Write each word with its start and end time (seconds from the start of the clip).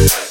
Everyone, 0.00 0.29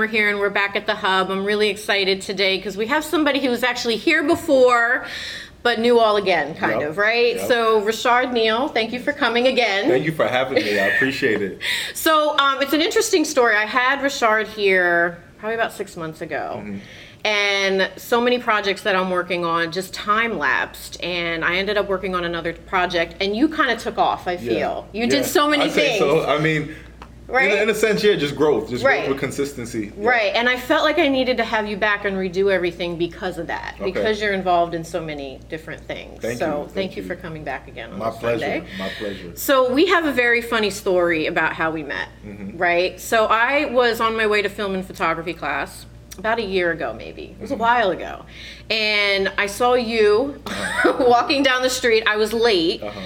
Reimer 0.00 0.08
here, 0.08 0.30
and 0.30 0.38
we're 0.38 0.50
back 0.50 0.76
at 0.76 0.86
the 0.86 0.94
Hub. 0.94 1.30
I'm 1.30 1.44
really 1.44 1.68
excited 1.68 2.22
today 2.22 2.56
because 2.56 2.76
we 2.76 2.86
have 2.86 3.04
somebody 3.04 3.40
who 3.40 3.50
was 3.50 3.62
actually 3.62 3.96
here 3.96 4.22
before, 4.22 5.06
but 5.62 5.78
new 5.78 5.98
all 5.98 6.16
again, 6.16 6.54
kind 6.54 6.80
Yep, 6.80 6.90
of, 6.90 6.98
right? 6.98 7.36
yep. 7.36 7.46
So, 7.46 7.82
Reshard 7.82 8.32
Neal, 8.32 8.68
thank 8.68 8.92
you 8.92 9.00
for 9.00 9.12
coming 9.12 9.46
again. 9.46 9.88
Thank 9.88 10.04
you 10.06 10.12
for 10.12 10.26
having 10.26 10.54
me. 10.54 10.78
I 10.78 10.86
appreciate 10.86 11.42
it. 11.42 11.60
So, 11.94 12.38
um, 12.38 12.62
it's 12.62 12.72
an 12.72 12.80
interesting 12.80 13.24
story. 13.24 13.56
I 13.56 13.66
had 13.66 13.98
Reshard 13.98 14.46
here 14.46 15.22
probably 15.38 15.54
about 15.54 15.72
six 15.72 15.96
months 15.96 16.20
ago. 16.22 16.62
Mm-hmm. 16.62 16.78
And 17.22 17.90
so 17.98 18.18
many 18.18 18.38
projects 18.38 18.82
that 18.84 18.96
I'm 18.96 19.10
working 19.10 19.44
on 19.44 19.72
just 19.72 19.92
time 19.92 20.38
lapsed, 20.38 21.02
and 21.02 21.44
I 21.44 21.56
ended 21.56 21.76
up 21.76 21.86
working 21.86 22.14
on 22.14 22.24
another 22.24 22.54
project, 22.54 23.16
and 23.20 23.36
you 23.36 23.46
kind 23.46 23.70
of 23.70 23.78
took 23.78 23.98
off. 23.98 24.26
I 24.26 24.38
feel 24.38 24.88
you 24.94 25.06
did 25.06 25.26
so 25.26 25.46
many 25.46 25.68
say 25.68 25.98
things. 25.98 25.98
So 25.98 26.24
I 26.24 26.38
mean, 26.38 26.74
Right? 27.30 27.50
in, 27.52 27.58
a, 27.58 27.62
in 27.62 27.70
a 27.70 27.74
sense, 27.74 28.02
yeah, 28.02 28.16
just 28.16 28.34
growth, 28.36 28.68
just 28.70 28.84
Right. 28.84 29.00
growth 29.00 29.10
with 29.10 29.20
consistency. 29.20 29.92
Yeah. 29.98 30.08
Right, 30.08 30.32
and 30.34 30.48
I 30.48 30.56
felt 30.58 30.82
like 30.82 30.98
I 30.98 31.08
needed 31.08 31.36
to 31.36 31.44
have 31.44 31.66
you 31.66 31.76
back 31.76 32.04
and 32.04 32.16
redo 32.16 32.52
everything 32.52 32.96
because 32.96 33.38
of 33.38 33.46
that, 33.46 33.74
Okay. 33.76 33.84
because 33.84 34.20
you're 34.20 34.32
involved 34.32 34.74
in 34.74 34.82
so 34.84 35.00
many 35.00 35.38
different 35.48 35.82
things. 35.86 36.20
Thank 36.20 36.38
so 36.38 36.46
you, 36.46 36.52
thank, 36.64 36.72
thank 36.74 36.96
you 36.96 37.02
you. 37.02 37.08
for 37.08 37.14
coming 37.16 37.44
back 37.44 37.68
again 37.68 37.92
on 37.92 37.98
My 37.98 38.10
pleasure. 38.10 38.40
Sunday. 38.40 38.66
My 38.78 38.88
pleasure. 38.98 39.36
So 39.36 39.72
we 39.72 39.86
have 39.86 40.04
a 40.06 40.12
very 40.12 40.42
funny 40.42 40.70
story 40.70 41.26
about 41.26 41.52
how 41.54 41.70
we 41.70 41.82
met, 41.82 42.08
Mm-hmm. 42.26 42.58
right? 42.58 43.00
So 43.00 43.26
I 43.26 43.66
was 43.66 44.00
on 44.00 44.16
my 44.16 44.26
way 44.26 44.42
to 44.42 44.48
film 44.48 44.74
and 44.74 44.84
photography 44.84 45.32
class 45.34 45.86
about 46.18 46.38
a 46.38 46.44
year 46.44 46.72
ago, 46.72 46.92
maybe. 46.92 47.36
It 47.38 47.40
was 47.40 47.50
a 47.50 47.54
Mm-hmm. 47.54 47.62
while 47.62 47.90
ago, 47.92 48.24
and 48.68 49.32
I 49.38 49.46
saw 49.46 49.74
you 49.74 50.42
walking 50.98 51.42
down 51.42 51.62
the 51.62 51.70
street. 51.70 52.02
I 52.06 52.16
was 52.16 52.32
late. 52.32 52.82
Uh-huh. 52.82 53.00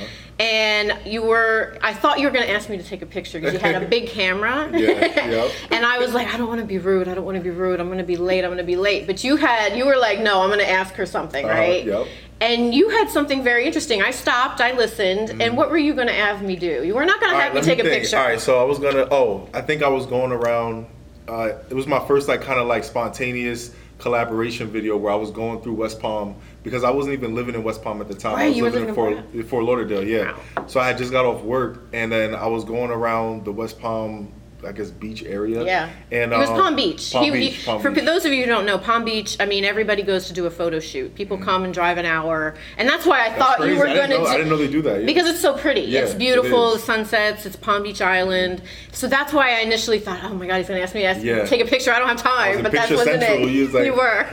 And 0.45 0.99
you 1.07 1.23
were, 1.23 1.79
I 1.81 1.95
thought 1.95 2.19
you 2.21 2.27
were 2.27 2.31
going 2.33 2.45
to 2.47 2.53
ask 2.53 2.69
me 2.69 2.77
to 2.77 2.83
take 2.83 3.01
a 3.01 3.07
picture 3.07 3.39
because 3.41 3.55
you 3.55 3.61
had 3.61 3.83
a 3.83 3.87
big 3.97 4.09
camera. 4.09 4.69
Yeah, 4.73 4.89
yep. 5.31 5.51
And 5.71 5.87
I 5.87 5.99
was 5.99 6.13
like, 6.13 6.33
I 6.33 6.37
don't 6.37 6.49
want 6.49 6.61
to 6.61 6.67
be 6.67 6.77
rude. 6.79 7.09
I 7.09 7.15
don't 7.15 7.25
want 7.25 7.39
to 7.39 7.43
be 7.43 7.51
rude. 7.51 7.81
I'm 7.81 7.87
going 7.87 7.99
to 7.99 8.05
be 8.05 8.17
late. 8.17 8.45
I'm 8.45 8.49
going 8.51 8.59
to 8.59 8.65
be 8.65 8.77
late. 8.77 9.07
But 9.07 9.25
you 9.25 9.37
had, 9.37 9.75
you 9.77 9.87
were 9.87 9.97
like, 9.97 10.21
no, 10.21 10.43
I'm 10.43 10.49
going 10.51 10.59
to 10.61 10.71
ask 10.71 10.95
her 10.95 11.07
something, 11.07 11.45
Uh-huh, 11.47 11.55
right? 11.59 11.85
yep. 11.85 12.07
And 12.41 12.75
you 12.75 12.91
had 12.91 13.09
something 13.09 13.43
very 13.43 13.65
interesting. 13.65 14.03
I 14.03 14.11
stopped, 14.11 14.61
I 14.61 14.73
listened, 14.73 15.41
and 15.41 15.57
what 15.57 15.71
were 15.71 15.79
you 15.79 15.95
going 15.95 16.09
to 16.09 16.13
have 16.13 16.43
me 16.43 16.57
do? 16.57 16.85
You 16.85 16.95
were 16.95 17.07
not 17.07 17.21
going 17.21 17.33
to 17.33 17.39
Mm-hmm. 17.39 17.41
Have 17.41 17.55
right, 17.55 17.65
me 17.65 17.75
take 17.77 17.79
a 17.79 17.89
picture. 17.89 18.19
All 18.19 18.25
right, 18.27 18.41
so 18.41 18.61
I 18.61 18.65
was 18.65 18.79
gonna. 18.79 19.09
Oh, 19.11 19.49
I 19.55 19.61
think 19.63 19.83
I 19.83 19.89
was 19.89 20.05
going 20.07 20.31
around. 20.31 20.87
Uh, 21.27 21.53
it 21.71 21.75
was 21.75 21.87
my 21.87 22.05
first 22.07 22.29
like 22.29 22.43
kind 22.43 22.61
of 22.61 22.67
like 22.67 22.85
spontaneous 22.85 23.75
collaboration 23.99 24.69
video 24.69 24.97
where 24.97 25.13
I 25.13 25.17
was 25.17 25.31
going 25.31 25.61
through 25.63 25.75
West 25.75 26.01
Palm 26.01 26.37
because 26.63 26.85
I 26.85 26.91
wasn't 26.91 27.15
even 27.15 27.35
living 27.35 27.55
in 27.55 27.63
West 27.63 27.83
Palm 27.83 28.01
at 28.01 28.09
the 28.09 28.15
time. 28.15 28.35
Right, 28.35 28.45
I 28.45 28.49
was 28.49 28.59
living 28.59 28.89
in 28.89 28.95
living 28.95 29.19
in 29.19 29.33
Fort, 29.33 29.47
Fort 29.49 29.65
Lauderdale, 29.65 30.05
yeah. 30.05 30.37
So 30.67 30.81
I 30.81 30.87
had 30.89 30.99
just 30.99 31.13
got 31.13 31.25
off 31.25 31.43
work 31.43 31.83
and 31.93 32.11
then 32.11 32.35
I 32.35 32.47
was 32.47 32.65
going 32.65 32.91
around 32.91 33.45
the 33.45 33.53
West 33.53 33.81
Palm, 33.81 34.33
I 34.67 34.73
guess, 34.73 34.91
beach 34.91 35.23
area. 35.25 35.65
Yeah. 35.65 35.91
And 36.11 36.33
it 36.33 36.37
was 36.37 36.49
um, 36.49 36.57
Palm 36.57 36.77
Beach. 36.77 37.13
Palm 37.13 37.25
He- 37.25 37.31
he- 37.31 37.51
Beach. 37.51 37.65
Palm 37.67 37.81
for 37.83 37.91
Beach. 37.91 38.05
those 38.05 38.25
of 38.25 38.33
you 38.33 38.41
who 38.45 38.47
don't 38.47 38.67
know, 38.67 38.79
Palm 38.79 39.05
Beach, 39.05 39.37
I 39.41 39.47
mean, 39.47 39.65
everybody 39.65 40.03
goes 40.03 40.27
to 40.29 40.33
do 40.33 40.47
a 40.47 40.51
photo 40.51 40.81
shoot. 40.81 41.15
People 41.15 41.37
Mm-hmm. 41.37 41.45
come 41.45 41.65
and 41.65 41.75
drive 41.75 41.99
an 41.99 42.07
hour. 42.07 42.55
And 42.79 42.89
that's 42.89 43.05
why 43.07 43.27
I 43.27 43.33
thought 43.33 43.59
you 43.61 43.77
were 43.77 43.87
going 43.87 44.11
to 44.11 44.21
I 44.23 44.37
didn't 44.37 44.49
know 44.51 44.57
they 44.57 44.69
do 44.71 44.83
that, 44.83 45.01
yeah. 45.01 45.07
Because 45.07 45.27
it's 45.29 45.41
so 45.41 45.57
pretty. 45.57 45.83
Yeah, 45.83 46.01
it's 46.01 46.15
beautiful, 46.15 46.73
the 46.75 46.79
sunsets, 46.79 47.45
it's 47.47 47.57
Palm 47.57 47.83
Beach 47.83 48.01
Island. 48.01 48.63
So 48.93 49.07
that's 49.09 49.33
why 49.33 49.57
I 49.57 49.61
initially 49.61 49.99
thought, 49.99 50.21
oh 50.25 50.35
my 50.35 50.47
God, 50.47 50.59
he's 50.59 50.69
going 50.69 50.79
to 50.79 50.83
ask 50.83 50.95
me 50.95 51.01
to 51.03 51.07
ask, 51.07 51.23
Yeah. 51.23 51.45
take 51.47 51.61
a 51.61 51.65
picture. 51.67 51.93
I 51.93 51.99
don't 51.99 52.09
have 52.09 52.23
time. 52.23 52.63
But 52.63 52.73
that 52.73 52.91
wasn't 52.91 53.21
Central. 53.23 53.49
it. 53.49 53.53
You 53.53 53.65
was 53.65 53.75
like- 53.75 53.85
you 53.87 53.95
were. 53.95 54.27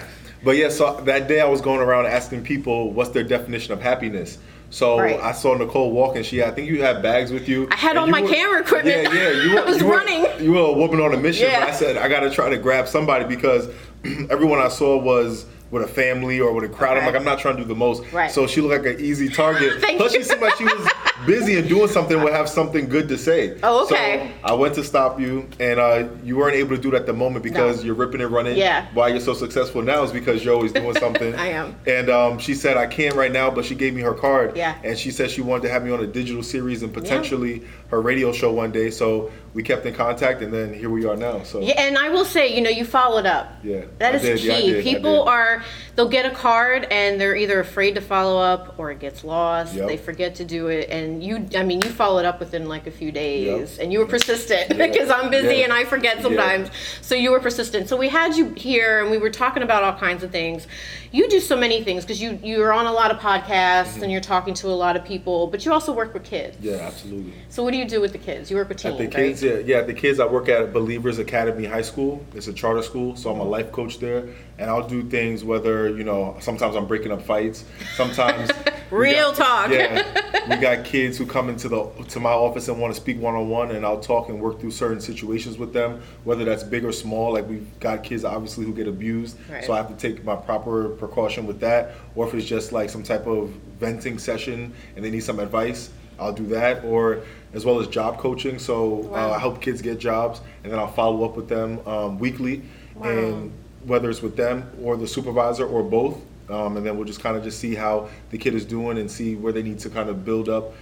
But 0.43 0.57
yeah, 0.57 0.69
so 0.69 0.99
that 1.01 1.27
day 1.27 1.39
I 1.39 1.45
was 1.47 1.61
going 1.61 1.81
around 1.81 2.07
asking 2.07 2.43
people 2.43 2.91
what's 2.93 3.11
their 3.11 3.23
definition 3.23 3.73
of 3.73 3.81
happiness. 3.81 4.39
So 4.71 4.97
Right. 4.99 5.19
I 5.19 5.33
saw 5.33 5.53
Nicole 5.53 5.91
walking. 5.91 6.23
She, 6.23 6.41
I 6.41 6.49
think 6.51 6.67
you 6.69 6.81
had 6.81 7.03
bags 7.03 7.31
with 7.31 7.47
you. 7.47 7.67
I 7.69 7.75
had 7.75 7.97
all 7.97 8.07
my 8.07 8.21
camera 8.21 8.61
equipment. 8.61 9.13
Yeah, 9.13 9.29
yeah. 9.29 9.43
You 9.43 9.53
were, 9.55 9.59
I 9.61 9.63
was 9.65 9.79
you 9.81 9.85
were- 9.85 9.97
running. 9.97 10.25
You 10.43 10.53
were 10.53 10.61
a 10.61 10.71
woman 10.71 10.99
on 11.01 11.13
a 11.13 11.17
mission. 11.17 11.45
Yeah. 11.47 11.59
But 11.59 11.69
I 11.69 11.71
said 11.73 11.97
I 11.97 12.07
got 12.07 12.21
to 12.21 12.31
try 12.31 12.49
to 12.49 12.57
grab 12.57 12.87
somebody 12.87 13.25
because 13.25 13.69
everyone 14.29 14.59
I 14.59 14.69
saw 14.69 14.97
was 14.97 15.45
with 15.71 15.83
a 15.83 15.87
family 15.87 16.39
or 16.39 16.51
with 16.53 16.63
a 16.63 16.69
crowd. 16.73 16.97
I'm 16.97 17.05
like, 17.05 17.15
I'm 17.15 17.23
not 17.23 17.39
trying 17.39 17.55
to 17.57 17.61
do 17.63 17.67
the 17.67 17.75
most. 17.75 18.03
Right. 18.11 18.31
So 18.31 18.47
she 18.47 18.59
looked 18.61 18.83
like 18.85 18.95
an 18.95 19.01
easy 19.01 19.29
target. 19.29 19.73
Thank 19.81 19.97
Plus, 19.99 20.13
you. 20.13 20.21
she 20.23 20.27
seemed 20.29 20.41
like 20.41 20.55
she 20.57 20.63
was 20.65 20.89
busy 21.25 21.57
and 21.57 21.67
doing 21.67 21.87
something. 21.87 22.21
Would 22.21 22.33
have 22.33 22.49
something 22.49 22.87
good 22.89 23.07
to 23.09 23.17
say. 23.17 23.57
Oh, 23.63 23.85
okay. 23.85 24.31
So 24.41 24.47
I 24.47 24.53
went 24.53 24.75
to 24.75 24.83
stop 24.83 25.19
you, 25.19 25.47
and 25.59 25.79
uh, 25.79 26.07
you 26.23 26.37
weren't 26.37 26.55
able 26.55 26.75
to 26.75 26.81
do 26.81 26.89
it 26.89 26.95
at 26.95 27.05
the 27.05 27.13
moment 27.13 27.43
because 27.43 27.79
No. 27.79 27.83
you're 27.85 27.95
ripping 27.95 28.21
and 28.21 28.31
running. 28.31 28.57
Yeah. 28.57 28.87
Why 28.93 29.09
you're 29.09 29.19
so 29.19 29.33
successful 29.33 29.81
now 29.81 30.03
is 30.03 30.11
because 30.11 30.43
you're 30.43 30.53
always 30.53 30.71
doing 30.71 30.95
something. 30.95 31.33
I 31.41 31.47
am. 31.47 31.75
And 31.87 32.09
um, 32.09 32.37
she 32.39 32.53
said 32.53 32.77
I 32.77 32.87
can't 32.87 33.15
right 33.15 33.31
now, 33.31 33.49
but 33.51 33.65
she 33.65 33.75
gave 33.75 33.93
me 33.93 34.01
her 34.01 34.13
card. 34.13 34.55
Yeah. 34.57 34.75
And 34.83 34.97
she 34.97 35.11
said 35.11 35.31
she 35.31 35.41
wanted 35.41 35.63
to 35.63 35.69
have 35.69 35.83
me 35.83 35.91
on 35.91 36.01
a 36.03 36.07
digital 36.07 36.43
series 36.43 36.83
and 36.83 36.93
potentially 36.93 37.63
her 37.89 38.01
radio 38.01 38.31
show 38.31 38.51
one 38.51 38.71
day. 38.71 38.89
So 38.89 39.31
we 39.53 39.63
kept 39.63 39.85
in 39.85 39.93
contact, 39.93 40.41
and 40.41 40.53
then 40.53 40.73
here 40.73 40.89
we 40.89 41.05
are 41.05 41.15
now. 41.17 41.43
So 41.43 41.59
Yeah, 41.61 41.73
and 41.81 41.97
I 41.97 42.09
will 42.09 42.23
say, 42.25 42.55
you 42.55 42.61
know, 42.61 42.69
you 42.69 42.85
followed 42.85 43.25
up. 43.25 43.51
Yeah, 43.63 43.81
That 43.97 44.13
I 44.13 44.17
is 44.17 44.21
did, 44.23 44.39
key. 44.39 44.47
yeah, 44.47 44.53
I 44.55 44.61
did, 44.61 44.79
I 44.79 44.81
People 44.83 45.23
are 45.23 45.63
they'll 46.01 46.09
get 46.09 46.25
a 46.25 46.33
card 46.33 46.87
and 46.89 47.21
they're 47.21 47.35
either 47.35 47.59
afraid 47.59 47.93
to 47.93 48.01
follow 48.01 48.41
up 48.41 48.73
or 48.79 48.89
it 48.89 48.97
gets 48.97 49.23
lost. 49.23 49.75
Yep. 49.75 49.87
They 49.87 49.97
forget 49.97 50.33
to 50.35 50.45
do 50.45 50.67
it 50.67 50.89
and 50.89 51.23
you 51.23 51.47
I 51.55 51.61
mean, 51.61 51.79
you 51.83 51.91
followed 51.91 52.25
up 52.25 52.39
within 52.39 52.67
like 52.67 52.87
a 52.87 52.91
few 52.91 53.11
days 53.11 53.77
and 53.77 53.93
you 53.93 53.99
were 53.99 54.07
persistent 54.07 54.77
because 54.79 55.09
I'm 55.15 55.29
busy 55.29 55.61
and 55.61 55.71
I 55.71 55.83
forget 55.83 56.19
sometimes. 56.23 56.71
So 57.01 57.13
you 57.13 57.29
were 57.29 57.39
persistent. 57.39 57.87
So 57.87 57.97
we 57.97 58.09
had 58.09 58.35
you 58.35 58.49
here 58.55 59.01
and 59.01 59.11
we 59.11 59.19
were 59.19 59.29
talking 59.29 59.61
about 59.61 59.83
all 59.83 59.93
kinds 59.93 60.23
of 60.23 60.31
things. 60.31 60.65
You 61.11 61.29
do 61.29 61.39
so 61.39 61.55
many 61.55 61.83
things 61.83 62.03
because 62.03 62.19
you 62.19 62.39
you're 62.41 62.73
on 62.73 62.87
a 62.87 62.91
lot 62.91 63.11
of 63.11 63.17
podcasts 63.17 64.01
and 64.01 64.11
you're 64.11 64.21
talking 64.21 64.55
to 64.55 64.67
a 64.69 64.77
lot 64.85 64.95
of 64.95 65.05
people, 65.05 65.47
but 65.47 65.65
you 65.65 65.71
also 65.71 65.93
work 65.93 66.15
with 66.15 66.23
kids. 66.23 66.57
Mm-hmm. 66.57 66.67
yeah, 66.67 66.87
absolutely. 66.87 67.33
So 67.49 67.63
what 67.63 67.71
do 67.71 67.77
you 67.77 67.85
do 67.85 68.01
with 68.01 68.13
the 68.13 68.17
kids? 68.17 68.49
You 68.49 68.57
work 68.57 68.69
with 68.69 68.77
teens, 68.77 68.93
At 68.93 68.97
the 68.97 69.03
right? 69.05 69.13
kids, 69.13 69.43
yeah, 69.43 69.57
yeah, 69.57 69.81
the 69.81 69.93
kids, 69.93 70.19
I 70.19 70.25
work 70.25 70.49
at 70.49 70.73
Believers 70.73 71.19
Academy 71.19 71.65
High 71.65 71.81
School. 71.81 72.25
It's 72.33 72.47
a 72.47 72.53
charter 72.53 72.81
school, 72.81 73.15
so 73.15 73.31
I'm 73.31 73.39
a 73.39 73.43
life 73.43 73.71
coach 73.71 73.99
there, 73.99 74.29
and 74.57 74.69
I'll 74.69 74.87
do 74.87 75.03
things 75.03 75.43
whether 75.43 75.90
you 75.97 76.03
know. 76.03 76.37
Sometimes 76.39 76.75
I'm 76.75 76.87
breaking 76.87 77.11
up 77.11 77.21
fights. 77.21 77.65
Sometimes 77.95 78.49
Real 78.91 79.31
got- 79.33 79.67
talk. 79.67 79.71
Yeah, 79.71 80.49
we 80.49 80.57
got 80.57 80.83
kids 80.83 81.17
who 81.17 81.25
come 81.25 81.47
into 81.49 81.69
the 81.69 81.85
to 82.09 82.19
my 82.19 82.31
office 82.31 82.67
and 82.67 82.79
want 82.79 82.93
to 82.93 82.99
speak 82.99 83.19
one 83.19 83.35
on 83.35 83.47
one, 83.49 83.71
and 83.71 83.85
I'll 83.85 83.99
talk 84.01 84.27
and 84.29 84.41
work 84.41 84.59
through 84.59 84.71
certain 84.71 84.99
situations 84.99 85.57
with 85.57 85.71
them, 85.73 86.01
whether 86.25 86.43
that's 86.43 86.63
big 86.63 86.83
or 86.83 86.91
small. 86.91 87.33
Like 87.33 87.47
we've 87.47 87.67
got 87.79 88.03
kids 88.03 88.25
obviously 88.25 88.65
who 88.65 88.73
get 88.73 88.87
abused, 88.87 89.37
Right. 89.49 89.63
so 89.63 89.73
I 89.73 89.77
have 89.77 89.87
to 89.87 89.95
take 89.95 90.23
my 90.25 90.35
proper 90.35 90.89
precaution 90.89 91.47
with 91.47 91.59
that. 91.61 91.91
Or 92.15 92.27
if 92.27 92.33
it's 92.33 92.45
just 92.45 92.71
like 92.73 92.89
some 92.89 93.03
type 93.03 93.27
of 93.27 93.49
venting 93.79 94.19
session 94.19 94.73
and 94.95 95.05
they 95.05 95.09
need 95.11 95.23
some 95.23 95.39
advice, 95.39 95.89
I'll 96.19 96.33
do 96.33 96.45
that. 96.47 96.83
Or 96.83 97.21
as 97.53 97.63
well 97.65 97.79
as 97.79 97.87
job 97.87 98.17
coaching, 98.17 98.59
so 98.59 98.85
Wow. 98.87 99.31
uh, 99.31 99.35
I 99.35 99.39
help 99.39 99.61
kids 99.61 99.81
get 99.81 99.99
jobs, 99.99 100.41
and 100.63 100.71
then 100.71 100.79
I'll 100.79 100.91
follow 100.91 101.23
up 101.25 101.35
with 101.37 101.47
them 101.49 101.79
um, 101.87 102.19
weekly, 102.19 102.61
Wow. 102.95 103.09
and 103.09 103.51
whether 103.85 104.09
it's 104.09 104.21
with 104.21 104.35
them 104.35 104.69
or 104.81 104.97
the 104.97 105.07
supervisor 105.07 105.65
or 105.65 105.83
both, 105.83 106.17
um, 106.49 106.77
and 106.77 106.85
then 106.85 106.97
we'll 106.97 107.07
just 107.07 107.21
kind 107.21 107.37
of 107.37 107.43
just 107.43 107.59
see 107.59 107.75
how 107.75 108.09
the 108.29 108.37
kid 108.37 108.53
is 108.53 108.65
doing 108.65 108.97
and 108.97 109.09
see 109.09 109.35
where 109.35 109.53
they 109.53 109.63
need 109.63 109.79
to 109.79 109.89
kind 109.89 110.09
of 110.09 110.25
build 110.25 110.49
up 110.49 110.73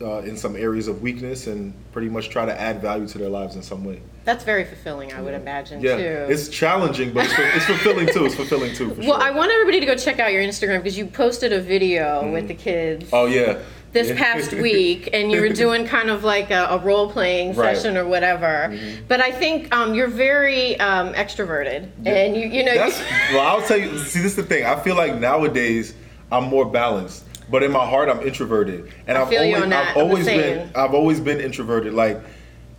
uh, 0.00 0.18
in 0.18 0.36
some 0.36 0.54
areas 0.54 0.86
of 0.86 1.02
weakness 1.02 1.46
and 1.48 1.72
pretty 1.92 2.08
much 2.08 2.28
try 2.28 2.44
to 2.46 2.60
add 2.60 2.80
value 2.80 3.06
to 3.06 3.18
their 3.18 3.28
lives 3.28 3.56
in 3.56 3.62
some 3.62 3.84
way. 3.84 4.00
That's 4.24 4.44
very 4.44 4.64
fulfilling, 4.64 5.12
I 5.12 5.20
would 5.20 5.34
imagine 5.34 5.80
Yeah, 5.80 5.96
too. 5.96 6.32
it's 6.32 6.48
challenging, 6.48 7.12
but 7.12 7.24
it's, 7.24 7.34
it's 7.38 7.64
fulfilling 7.64 8.06
too. 8.06 8.24
It's 8.26 8.36
fulfilling 8.36 8.74
too. 8.74 8.90
For 8.94 9.00
Well, 9.00 9.18
sure. 9.18 9.22
I 9.22 9.30
want 9.32 9.50
everybody 9.50 9.80
to 9.80 9.86
go 9.86 9.96
check 9.96 10.20
out 10.20 10.32
your 10.32 10.42
Instagram 10.42 10.78
because 10.78 10.96
you 10.96 11.06
posted 11.06 11.52
a 11.52 11.60
video 11.60 12.30
with 12.30 12.46
the 12.48 12.54
kids 12.54 13.08
Oh 13.12 13.26
yeah. 13.26 13.58
This 13.92 14.10
past 14.18 14.52
week, 14.68 15.08
and 15.12 15.30
you 15.30 15.40
were 15.40 15.48
doing 15.50 15.86
kind 15.86 16.10
of 16.10 16.24
like 16.24 16.50
a, 16.50 16.66
a 16.70 16.78
role 16.78 17.10
playing 17.10 17.54
Right. 17.54 17.68
Mm-hmm. 17.72 17.74
session 17.76 17.96
or 17.96 18.06
whatever. 18.06 18.78
But 19.08 19.20
I 19.20 19.30
think 19.32 19.74
um, 19.74 19.94
you're 19.94 20.08
very 20.08 20.78
um, 20.80 21.12
extroverted, 21.14 21.88
and 22.06 22.36
you 22.36 22.46
you 22.48 22.64
know. 22.64 22.74
That's, 22.74 22.98
well, 23.32 23.40
I'll 23.46 23.66
tell 23.66 23.76
you. 23.78 23.98
See, 23.98 24.20
this 24.20 24.32
is 24.32 24.36
the 24.36 24.42
thing. 24.42 24.64
I 24.64 24.78
feel 24.80 24.96
like 24.96 25.18
nowadays 25.18 25.94
I'm 26.30 26.44
more 26.44 26.64
balanced, 26.64 27.24
but 27.50 27.62
in 27.62 27.70
my 27.72 27.86
heart 27.86 28.08
I'm 28.08 28.20
introverted, 28.26 28.92
and 29.06 29.16
I 29.16 29.20
have 29.20 29.28
feel 29.28 29.44
you 29.44 29.54
always, 29.56 29.64
on 29.64 29.70
that. 29.70 29.88
I've 29.88 29.96
I'm 29.96 30.02
the 30.04 30.08
always 30.10 30.24
same. 30.24 30.40
been, 30.40 30.70
I've 30.74 30.94
always 30.94 31.20
been 31.20 31.40
introverted. 31.40 31.92
Like, 31.92 32.20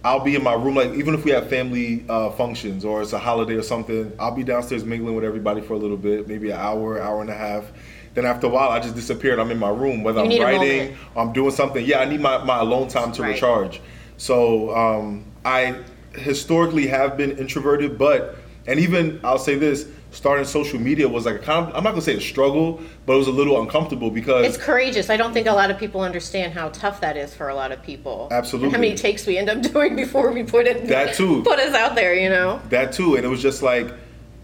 I'll 0.03 0.19
be 0.19 0.35
in 0.35 0.43
my 0.43 0.53
room, 0.53 0.75
like 0.75 0.91
even 0.95 1.13
if 1.13 1.23
we 1.23 1.31
have 1.31 1.47
family 1.49 2.03
uh, 2.09 2.31
functions 2.31 2.83
or 2.83 3.01
it's 3.01 3.13
a 3.13 3.19
holiday 3.19 3.53
or 3.55 3.61
something, 3.61 4.11
I'll 4.19 4.35
be 4.35 4.43
downstairs 4.43 4.83
mingling 4.83 5.15
with 5.15 5.23
everybody 5.23 5.61
for 5.61 5.73
a 5.73 5.77
little 5.77 5.95
bit, 5.97 6.27
maybe 6.27 6.49
an 6.49 6.57
hour, 6.59 6.99
hour 7.01 7.21
and 7.21 7.29
a 7.29 7.35
half. 7.35 7.65
Then 8.13 8.25
after 8.25 8.47
a 8.47 8.49
while, 8.49 8.69
I 8.69 8.79
just 8.79 8.95
disappear 8.95 9.31
and 9.33 9.41
I'm 9.41 9.51
in 9.51 9.57
my 9.59 9.69
room, 9.69 10.03
whether 10.03 10.23
You 10.23 10.37
I'm 10.43 10.59
writing. 10.59 10.95
I'm 11.15 11.33
doing 11.33 11.51
something. 11.51 11.83
Yeah, 11.85 11.99
I 11.99 12.05
need 12.05 12.21
my, 12.21 12.43
my 12.43 12.59
alone 12.59 12.87
time 12.87 13.11
to 13.13 13.21
Right. 13.23 13.33
recharge. 13.33 13.81
So 14.17 14.75
um, 14.75 15.25
I 15.43 15.75
historically 16.15 16.87
have 16.87 17.17
been 17.17 17.37
introverted, 17.37 17.97
but 17.97 18.35
and 18.67 18.79
even 18.79 19.19
I'll 19.23 19.39
say 19.39 19.55
this: 19.55 19.87
starting 20.11 20.45
social 20.45 20.79
media 20.79 21.09
was 21.09 21.25
like 21.25 21.35
a 21.35 21.39
kind 21.39 21.67
of, 21.67 21.75
I'm 21.75 21.83
not 21.83 21.89
gonna 21.91 22.01
say 22.03 22.15
a 22.15 22.21
struggle, 22.21 22.79
but 23.07 23.13
it 23.13 23.17
was 23.17 23.27
a 23.27 23.31
little 23.31 23.59
uncomfortable 23.59 24.11
because 24.11 24.45
It's 24.45 24.63
courageous. 24.63 25.09
I 25.09 25.17
don't 25.17 25.33
think 25.33 25.47
a 25.47 25.51
lot 25.53 25.71
of 25.71 25.79
people 25.79 26.01
understand 26.01 26.53
how 26.53 26.69
tough 26.69 27.01
that 27.01 27.17
is 27.17 27.33
for 27.33 27.49
a 27.49 27.55
lot 27.55 27.71
of 27.71 27.81
people. 27.81 28.27
Absolutely. 28.31 28.71
How 28.71 28.77
many 28.79 28.95
takes 28.95 29.25
we 29.25 29.37
end 29.39 29.49
up 29.49 29.61
doing 29.73 29.95
before 29.95 30.31
we 30.31 30.43
put 30.43 30.67
it 30.67 30.87
That 30.87 31.15
too. 31.15 31.41
put 31.43 31.59
us 31.59 31.73
out 31.73 31.95
there, 31.95 32.13
you 32.13 32.29
know. 32.29 32.61
that 32.69 32.93
too 32.93 33.15
and 33.15 33.25
it 33.25 33.29
was 33.29 33.41
just 33.41 33.63
like 33.63 33.91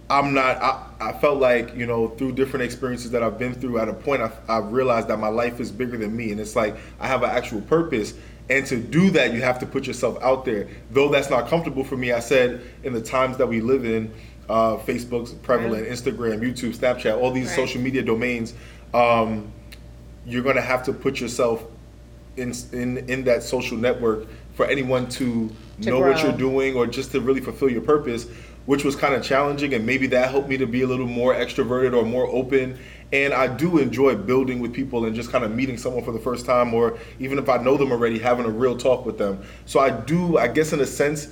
i'm 0.09 0.33
not 0.33 0.57
i, 0.61 0.85
I 1.00 1.13
felt 1.13 1.39
like 1.39 1.75
you 1.75 1.85
know 1.85 2.07
through 2.09 2.33
different 2.33 2.63
experiences 2.65 3.11
that 3.11 3.21
i've 3.23 3.38
been 3.38 3.53
through 3.53 3.79
at 3.79 3.88
a 3.89 3.94
point 3.94 4.21
I, 4.21 4.31
I 4.47 4.57
realized 4.59 5.07
that 5.09 5.17
my 5.19 5.27
life 5.27 5.59
is 5.59 5.71
bigger 5.71 5.97
than 5.97 6.15
me. 6.15 6.31
And 6.31 6.39
it's 6.39 6.56
like 6.56 6.75
i 7.00 7.07
have 7.07 7.23
an 7.23 7.29
actual 7.29 7.61
purpose. 7.61 8.13
And 8.50 8.65
to 8.65 8.77
do 8.77 9.11
that 9.11 9.33
you 9.33 9.41
have 9.41 9.59
to 9.59 9.67
put 9.67 9.85
yourself 9.85 10.17
out 10.23 10.44
there. 10.44 10.67
Though 10.89 11.09
that's 11.09 11.29
not 11.29 11.47
comfortable 11.47 11.83
for 11.83 11.95
me 11.97 12.11
i 12.11 12.19
said 12.19 12.61
in 12.83 12.94
the 12.94 13.01
times 13.01 13.38
that 13.38 13.47
we 13.47 13.61
live 13.61 13.85
in 13.85 14.11
uh, 14.50 14.77
facebook's 14.77 15.31
prevalent 15.33 15.83
Right. 15.83 15.91
instagram 15.91 16.39
youtube 16.41 16.75
snapchat 16.75 17.15
all 17.21 17.31
these 17.31 17.47
Right. 17.47 17.55
social 17.55 17.79
media 17.81 18.01
domains 18.01 18.55
um, 18.95 19.51
you're 20.25 20.41
going 20.41 20.55
to 20.55 20.62
have 20.63 20.83
to 20.85 20.94
put 20.94 21.21
yourself 21.21 21.63
in, 22.38 22.51
in 22.73 22.97
in 23.09 23.23
that 23.25 23.44
social 23.44 23.77
network 23.77 24.27
for 24.55 24.65
anyone 24.65 25.07
to, 25.09 25.50
To 25.81 25.89
know 25.89 26.00
what 26.00 26.21
you're 26.23 26.31
doing 26.33 26.75
or 26.75 26.88
just 26.88 27.12
to 27.12 27.21
really 27.21 27.39
fulfill 27.41 27.69
your 27.69 27.81
purpose 27.81 28.25
which 28.69 28.83
was 28.83 28.95
kind 28.95 29.16
of 29.16 29.24
challenging 29.24 29.74
and 29.74 29.83
maybe 29.83 30.06
that 30.06 30.30
helped 30.30 30.48
me 30.48 30.56
to 30.56 30.68
be 30.68 30.83
a 30.83 30.86
little 30.86 31.07
more 31.07 31.33
extroverted 31.33 31.92
or 31.98 32.06
more 32.06 32.27
open. 32.27 32.77
And 33.12 33.33
i 33.33 33.48
do 33.48 33.80
enjoy 33.80 34.13
building 34.13 34.60
with 34.60 34.74
people 34.74 35.06
and 35.06 35.16
just 35.16 35.31
kind 35.31 35.44
of 35.44 35.50
meeting 35.56 35.75
someone 35.75 36.06
for 36.06 36.12
the 36.12 36.19
first 36.19 36.45
time 36.45 36.71
or 36.75 37.00
even 37.18 37.39
if 37.39 37.50
i 37.50 37.57
know 37.57 37.77
them 37.77 37.92
already 37.92 38.19
having 38.19 38.45
a 38.45 38.50
real 38.50 38.77
talk 38.77 39.07
with 39.07 39.18
them. 39.18 39.42
So 39.66 39.80
i 39.80 39.89
do 39.89 40.38
i 40.38 40.48
guess 40.48 40.71
in 40.71 40.81
a 40.81 40.86
sense 40.86 41.30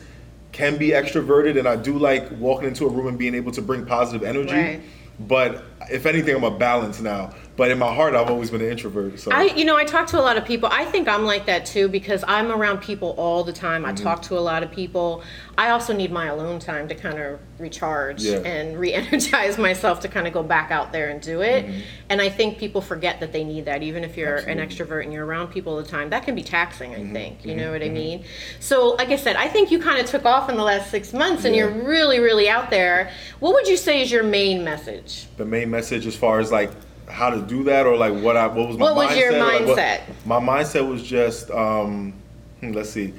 can 0.51 0.77
be 0.77 0.89
extroverted 0.89 1.59
and 1.59 1.67
i 1.67 1.75
do 1.75 1.99
like 1.99 2.27
walking 2.39 2.69
into 2.69 2.87
a 2.87 2.89
room 2.89 3.05
and 3.05 3.19
being 3.19 3.35
able 3.35 3.51
to 3.51 3.61
bring 3.61 3.85
positive 3.85 4.23
energy. 4.23 4.55
Right. 4.55 4.81
but 5.19 5.63
if 5.91 6.05
anything 6.05 6.35
i'm 6.35 6.43
a 6.43 6.51
balance 6.51 6.99
now 6.99 7.31
but 7.55 7.71
in 7.71 7.77
my 7.79 7.93
heart 7.93 8.13
i've 8.15 8.29
always 8.29 8.51
been 8.51 8.61
an 8.61 8.69
introvert 8.69 9.19
so 9.19 9.31
I, 9.31 9.43
you 9.55 9.65
know, 9.65 9.75
I 9.77 9.83
talk 9.83 10.07
to 10.07 10.19
a 10.19 10.21
lot 10.21 10.37
of 10.37 10.45
people. 10.45 10.69
I 10.71 10.85
think 10.85 11.07
I'm 11.07 11.23
like 11.25 11.45
that 11.47 11.65
too 11.65 11.87
because 11.87 12.23
I'm 12.27 12.51
around 12.51 12.79
people 12.81 13.15
all 13.17 13.43
the 13.43 13.53
time. 13.53 13.83
Mm-hmm. 13.83 13.91
I 13.91 13.95
talk 13.95 14.21
to 14.23 14.37
a 14.37 14.39
lot 14.39 14.63
of 14.63 14.71
people. 14.71 15.23
I 15.57 15.69
also 15.71 15.93
need 15.93 16.11
my 16.11 16.27
alone 16.27 16.59
time 16.59 16.87
to 16.87 16.95
kind 16.95 17.19
of 17.19 17.39
recharge 17.59 18.21
Yeah. 18.23 18.37
and 18.39 18.77
re-energize 18.85 19.57
myself 19.57 19.99
to 20.01 20.07
kind 20.07 20.27
of 20.27 20.33
go 20.33 20.43
back 20.43 20.71
out 20.71 20.91
there 20.91 21.09
and 21.09 21.19
do 21.21 21.41
it. 21.41 21.65
Mm-hmm. 21.65 21.79
And 22.09 22.21
I 22.21 22.29
think 22.29 22.57
people 22.59 22.81
forget 22.81 23.19
that 23.19 23.31
they 23.31 23.43
need 23.43 23.65
that. 23.65 23.81
Even 23.83 24.03
if 24.03 24.17
you're 24.17 24.35
an 24.37 24.59
extrovert 24.59 25.03
and 25.03 25.11
you're 25.13 25.25
around 25.25 25.47
people 25.47 25.73
all 25.73 25.81
the 25.81 25.87
time, 25.87 26.09
that 26.11 26.23
can 26.23 26.35
be 26.35 26.43
taxing. 26.43 26.91
Mm-hmm. 26.91 27.09
I 27.09 27.13
think. 27.13 27.45
You 27.45 27.55
know 27.55 27.71
what 27.71 27.81
I 27.83 27.89
mean? 27.89 28.23
So, 28.59 28.89
like 28.89 29.09
I 29.09 29.15
said, 29.15 29.35
I 29.35 29.47
think 29.47 29.71
you 29.71 29.79
kind 29.79 29.99
of 29.99 30.05
took 30.05 30.25
off 30.25 30.49
in 30.49 30.57
the 30.57 30.63
last 30.63 30.91
six 30.91 31.11
months, 31.13 31.43
and 31.45 31.55
Yeah. 31.55 31.63
you're 31.65 31.83
really, 31.83 32.19
really 32.19 32.49
out 32.49 32.69
there. 32.69 33.11
What 33.39 33.53
would 33.53 33.67
you 33.67 33.77
say 33.77 34.01
is 34.01 34.11
your 34.11 34.23
main 34.23 34.63
message? 34.63 35.25
the 35.37 35.45
main 35.45 35.66
message 35.67 36.07
as 36.07 36.15
far 36.15 36.39
as 36.39 36.51
like 36.51 36.71
how 37.09 37.29
to 37.29 37.41
do 37.41 37.63
that 37.65 37.85
or 37.85 37.95
like 37.95 38.13
what 38.21 38.35
I 38.35 38.47
what 38.47 38.67
was 38.67 38.77
my 38.77 38.85
What 38.85 38.95
was 38.95 39.07
mindset 39.11 39.19
your 39.19 39.35
or, 39.35 39.39
like, 39.39 39.65
what- 39.67 40.25
my 40.25 40.39
mindset 40.39 40.87
was 40.87 41.03
just 41.03 41.49
um 41.51 42.13
hmm, 42.59 42.71
let's 42.71 42.89
see. 42.89 43.13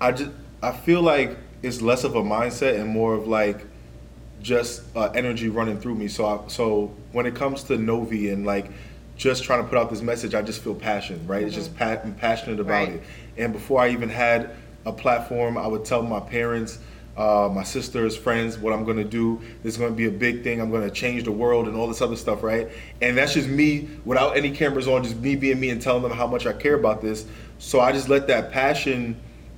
I 0.00 0.12
just 0.12 0.30
I 0.62 0.72
feel 0.72 1.02
like 1.02 1.36
it's 1.62 1.82
less 1.82 2.04
of 2.04 2.14
a 2.14 2.22
mindset 2.22 2.80
and 2.80 2.88
more 2.88 3.14
of 3.14 3.26
like 3.26 3.64
just 4.40 4.82
uh, 4.96 5.10
energy 5.14 5.48
running 5.48 5.80
through 5.80 5.96
me. 5.96 6.06
So 6.08 6.24
I, 6.26 6.48
so 6.48 6.94
when 7.12 7.26
it 7.26 7.34
comes 7.34 7.64
to 7.64 7.76
NOVEE 7.76 8.32
and 8.32 8.46
like 8.46 8.66
just 9.16 9.42
trying 9.42 9.62
to 9.62 9.68
put 9.68 9.76
out 9.76 9.90
this 9.90 10.00
message 10.00 10.32
I 10.34 10.42
just 10.42 10.62
feel 10.62 10.74
passion 10.76 11.26
right? 11.26 11.42
It's 11.42 11.54
just 11.54 11.76
pa- 11.76 11.98
I'm 12.04 12.14
passionate 12.14 12.60
about 12.60 12.86
Mm-hmm. 12.88 12.92
Right. 12.98 13.02
it. 13.36 13.42
And 13.42 13.52
before 13.52 13.80
I 13.80 13.88
even 13.90 14.08
had 14.08 14.50
a 14.86 14.92
platform 14.92 15.58
I 15.58 15.66
would 15.66 15.84
tell 15.84 16.02
my 16.02 16.20
parents 16.20 16.78
uh, 17.18 17.50
my 17.52 17.64
sisters, 17.64 18.16
friends, 18.16 18.56
what 18.56 18.72
I'm 18.72 18.84
gonna 18.84 19.04
do. 19.04 19.40
This 19.64 19.74
is 19.74 19.78
gonna 19.78 19.90
be 19.90 20.06
a 20.06 20.10
big 20.10 20.44
thing. 20.44 20.60
I'm 20.60 20.70
gonna 20.70 20.90
change 20.90 21.24
the 21.24 21.32
world 21.32 21.66
and 21.66 21.76
all 21.76 21.88
this 21.88 22.00
other 22.00 22.14
stuff, 22.14 22.44
right? 22.44 22.68
And 23.02 23.18
that's 23.18 23.34
just 23.34 23.48
me 23.48 23.88
without 24.04 24.36
any 24.36 24.52
cameras 24.52 24.86
on, 24.86 25.02
just 25.02 25.16
me 25.16 25.34
being 25.34 25.58
me 25.58 25.70
and 25.70 25.82
telling 25.82 26.02
them 26.02 26.12
how 26.12 26.28
much 26.28 26.46
I 26.46 26.52
care 26.52 26.74
about 26.74 27.02
this. 27.02 27.26
So 27.58 27.80
I 27.80 27.90
just 27.90 28.08
let 28.08 28.28
that 28.28 28.52
passion 28.52 29.16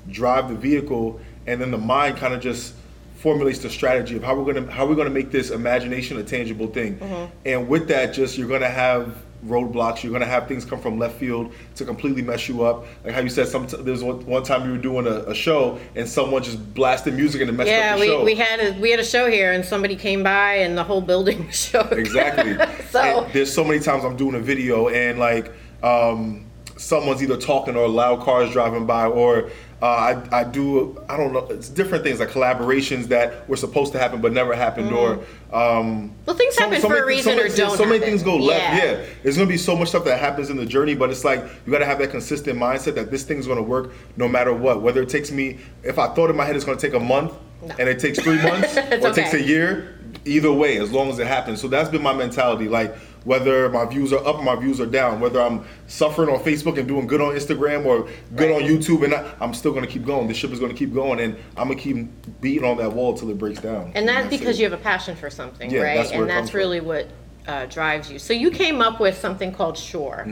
drive 0.09 0.49
the 0.49 0.55
vehicle, 0.55 1.21
and 1.47 1.61
then 1.61 1.71
the 1.71 1.79
mind 1.79 2.17
kind 2.17 2.33
of 2.33 2.41
just 2.41 2.73
formulates 3.17 3.59
the 3.59 3.69
strategy 3.69 4.17
of 4.17 4.25
how 4.25 4.35
we're 4.35 4.55
gonna 4.55 4.71
how 4.73 4.87
we're 4.87 4.95
gonna 4.95 5.11
make 5.11 5.31
this 5.31 5.51
imagination 5.51 6.17
a 6.17 6.23
tangible 6.25 6.67
thing. 6.69 6.99
And 7.45 7.69
with 7.69 7.89
that, 7.89 8.15
just 8.15 8.39
you're 8.39 8.49
gonna 8.49 8.71
have 8.71 9.23
roadblocks. 9.47 10.03
You're 10.03 10.13
gonna 10.13 10.27
have 10.27 10.47
things 10.49 10.65
come 10.65 10.81
from 10.81 10.99
left 10.99 11.17
field 11.17 11.53
to 11.77 11.85
completely 11.85 12.23
mess 12.23 12.49
you 12.49 12.63
up. 12.65 12.85
Like 13.05 13.15
how 13.15 13.21
you 13.21 13.29
said, 13.29 13.49
some 13.49 13.67
there's 13.81 14.03
one, 14.03 14.25
one 14.27 14.43
time 14.43 14.65
you 14.67 14.73
were 14.73 14.79
doing 14.83 15.07
a, 15.07 15.31
a 15.31 15.35
show 15.35 15.79
and 15.95 16.09
someone 16.09 16.43
just 16.43 16.75
blasted 16.75 17.15
music 17.15 17.41
and 17.41 17.51
it 17.51 17.53
messed 17.55 17.71
Yeah, 17.71 17.93
up 17.95 17.99
the 17.99 18.01
we, 18.01 18.07
show. 18.09 18.25
we 18.25 18.35
had 18.35 18.61
a 18.61 18.81
we 18.81 18.91
had 18.91 19.01
a 19.01 19.05
show 19.05 19.31
here, 19.31 19.53
and 19.53 19.65
somebody 19.65 19.97
came 19.97 20.23
by, 20.23 20.55
and 20.57 20.77
the 20.77 20.85
whole 20.85 21.01
building 21.01 21.47
was 21.47 21.57
shook. 21.57 21.93
exactly. 21.93 22.55
so 22.91 23.01
And 23.25 23.33
there's 23.33 23.53
so 23.53 23.65
many 23.65 23.81
times 23.81 24.05
I'm 24.05 24.17
doing 24.17 24.35
a 24.35 24.41
video 24.41 24.89
and 24.89 25.19
like 25.19 25.53
um, 25.83 26.45
someone's 26.81 27.23
either 27.23 27.37
talking 27.37 27.77
or 27.77 27.87
loud 27.89 28.21
cars 28.21 28.51
driving 28.51 28.87
by 28.87 29.05
or 29.07 29.51
uh, 29.83 29.87
I, 30.33 30.41
I 30.41 30.45
do 30.45 30.99
I 31.09 31.17
don't 31.17 31.33
know 31.33 31.47
it's 31.51 31.69
different 31.69 32.05
things 32.05 32.21
like 32.21 32.31
collaborations 32.31 33.05
that 33.09 33.49
were 33.49 33.57
supposed 33.57 33.93
to 33.93 33.99
happen 33.99 34.21
but 34.23 34.33
never 34.33 34.55
happened 34.55 34.93
or 34.93 35.21
um, 35.53 36.13
well, 36.27 36.37
things 36.37 36.55
so- 36.55 36.65
happen 36.65 36.81
so 36.81 36.89
for 36.89 37.03
a 37.03 37.07
reason 37.07 37.37
so 37.37 37.45
or 37.45 37.49
don't. 37.49 37.77
So 37.77 37.85
many 37.85 37.99
happen. 37.99 38.09
things 38.09 38.23
go 38.23 38.37
left. 38.37 38.83
Yeah. 38.83 39.05
there's 39.23 39.37
gonna 39.37 39.49
be 39.49 39.57
so 39.59 39.77
much 39.77 39.89
stuff 39.89 40.05
that 40.05 40.19
happens 40.19 40.49
in 40.51 40.57
the 40.57 40.67
journey, 40.67 40.95
but 40.95 41.11
it's 41.11 41.25
like 41.25 41.41
you 41.67 41.73
gotta 41.73 41.85
have 41.87 41.99
that 41.99 42.11
consistent 42.11 42.59
mindset 42.59 42.95
that 42.95 43.11
this 43.11 43.25
thing's 43.25 43.47
gonna 43.47 43.63
work 43.63 43.93
no 44.17 44.27
matter 44.29 44.55
what. 44.55 44.81
Whether 44.83 45.03
it 45.03 45.09
takes 45.11 45.31
me, 45.31 45.59
if 45.83 45.99
I 45.99 46.09
thought 46.15 46.31
in 46.31 46.37
my 46.37 46.45
head 46.47 46.57
it's 46.57 46.65
gonna 46.65 46.79
take 46.79 46.95
a 46.95 47.01
month, 47.01 47.33
No. 47.63 47.75
and 47.79 47.89
it 47.89 47.99
takes 48.01 48.19
three 48.21 48.41
months, 48.43 48.77
or 48.77 48.81
It's 48.81 49.05
it 49.05 49.15
takes 49.15 49.35
a 49.35 49.43
year, 49.43 49.99
either 50.25 50.53
way, 50.53 50.79
as 50.79 50.93
long 50.93 51.09
as 51.11 51.19
it 51.19 51.27
happens. 51.27 51.61
So 51.61 51.69
that's 51.69 51.89
been 51.91 52.03
my 52.03 52.15
mentality. 52.15 52.69
Like 52.69 52.95
whether 53.25 53.69
my 53.69 53.85
views 53.85 54.13
are 54.13 54.27
up 54.27 54.37
or 54.37 54.43
my 54.43 54.57
views 54.57 54.81
are 54.81 54.87
down, 54.87 55.21
whether 55.21 55.41
I'm 55.41 55.65
suffering 55.87 56.29
on 56.31 56.41
Facebook 56.41 56.79
and 56.79 56.89
doing 56.89 57.07
good 57.07 57.21
on 57.21 57.35
Instagram 57.35 57.85
or 57.85 58.09
good 58.35 58.51
on 58.51 58.63
YouTube, 58.63 59.05
and 59.05 59.15
I, 59.15 59.31
I'm 59.41 59.53
still 59.55 59.73
gonna 59.73 59.87
keep 59.87 60.05
going. 60.07 60.27
The 60.29 60.35
ship 60.35 60.51
is 60.53 60.59
gonna 60.61 60.75
keep 60.75 60.95
going, 60.95 61.21
and 61.21 61.37
I'm 61.57 61.69
gonna 61.69 61.81
keep 61.81 62.09
beating 62.41 62.65
on 62.65 62.79
that 62.79 62.93
wall 62.93 63.15
till 63.15 63.31
it 63.31 63.39
breaks 63.39 63.61
down. 63.61 63.93
And 63.95 64.09
that's 64.09 64.29
because 64.29 64.57
it. 64.59 64.63
you 64.63 64.71
have 64.71 64.79
a 64.79 64.83
passion 64.83 65.17
for 65.17 65.29
something, 65.31 65.71
Yeah, 65.71 65.81
right? 65.83 65.97
that's 65.97 66.11
and 66.13 66.29
that's 66.29 66.51
from. 66.51 66.59
really 66.59 66.81
what 66.81 67.09
uh, 67.47 67.67
drives 67.67 68.11
you. 68.11 68.19
So 68.19 68.33
you 68.33 68.51
came 68.51 68.81
up 68.81 69.01
with 69.01 69.19
something 69.19 69.53
called 69.53 69.77
SHOR. 69.77 70.27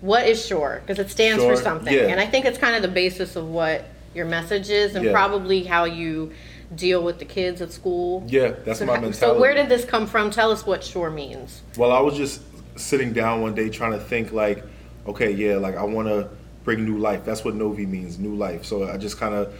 What 0.00 0.26
is 0.28 0.44
SHOR? 0.44 0.82
Because 0.84 0.98
it 0.98 1.10
stands 1.10 1.42
Mm-hmm. 1.42 1.54
For 1.56 1.60
something, 1.62 1.92
yeah. 1.94 2.06
and 2.08 2.20
I 2.20 2.26
think 2.26 2.44
it's 2.44 2.58
kind 2.58 2.76
of 2.76 2.82
the 2.82 2.88
basis 2.88 3.36
of 3.36 3.48
what 3.48 3.84
your 4.14 4.26
message 4.26 4.68
is, 4.70 4.94
and 4.94 5.04
Yeah. 5.04 5.12
probably 5.12 5.62
how 5.64 5.84
you 5.84 6.32
deal 6.74 7.02
with 7.02 7.18
the 7.18 7.24
kids 7.24 7.62
at 7.62 7.72
school. 7.72 8.24
Yeah, 8.26 8.50
that's 8.64 8.80
so 8.80 8.86
my 8.86 8.94
mentality. 8.94 9.18
So 9.18 9.38
where 9.40 9.54
did 9.54 9.68
this 9.68 9.84
come 9.84 10.06
from? 10.06 10.30
Tell 10.30 10.50
us 10.50 10.66
what 10.66 10.82
SHOR 10.82 11.10
means. 11.10 11.62
Well, 11.76 11.92
I 11.92 12.00
was 12.00 12.16
just 12.16 12.42
sitting 12.76 13.12
down 13.12 13.40
one 13.40 13.54
day 13.54 13.68
trying 13.68 13.92
to 13.92 14.00
think 14.00 14.32
like, 14.32 14.64
okay, 15.06 15.30
yeah, 15.30 15.56
like 15.56 15.76
I 15.76 15.84
want 15.84 16.08
to 16.08 16.28
bring 16.64 16.84
new 16.84 16.98
life. 16.98 17.24
That's 17.24 17.44
what 17.44 17.54
NOVEE 17.54 17.86
means, 17.86 18.18
new 18.18 18.34
life. 18.34 18.64
So 18.64 18.88
I 18.88 18.96
just 18.96 19.18
kind 19.18 19.34
of 19.34 19.54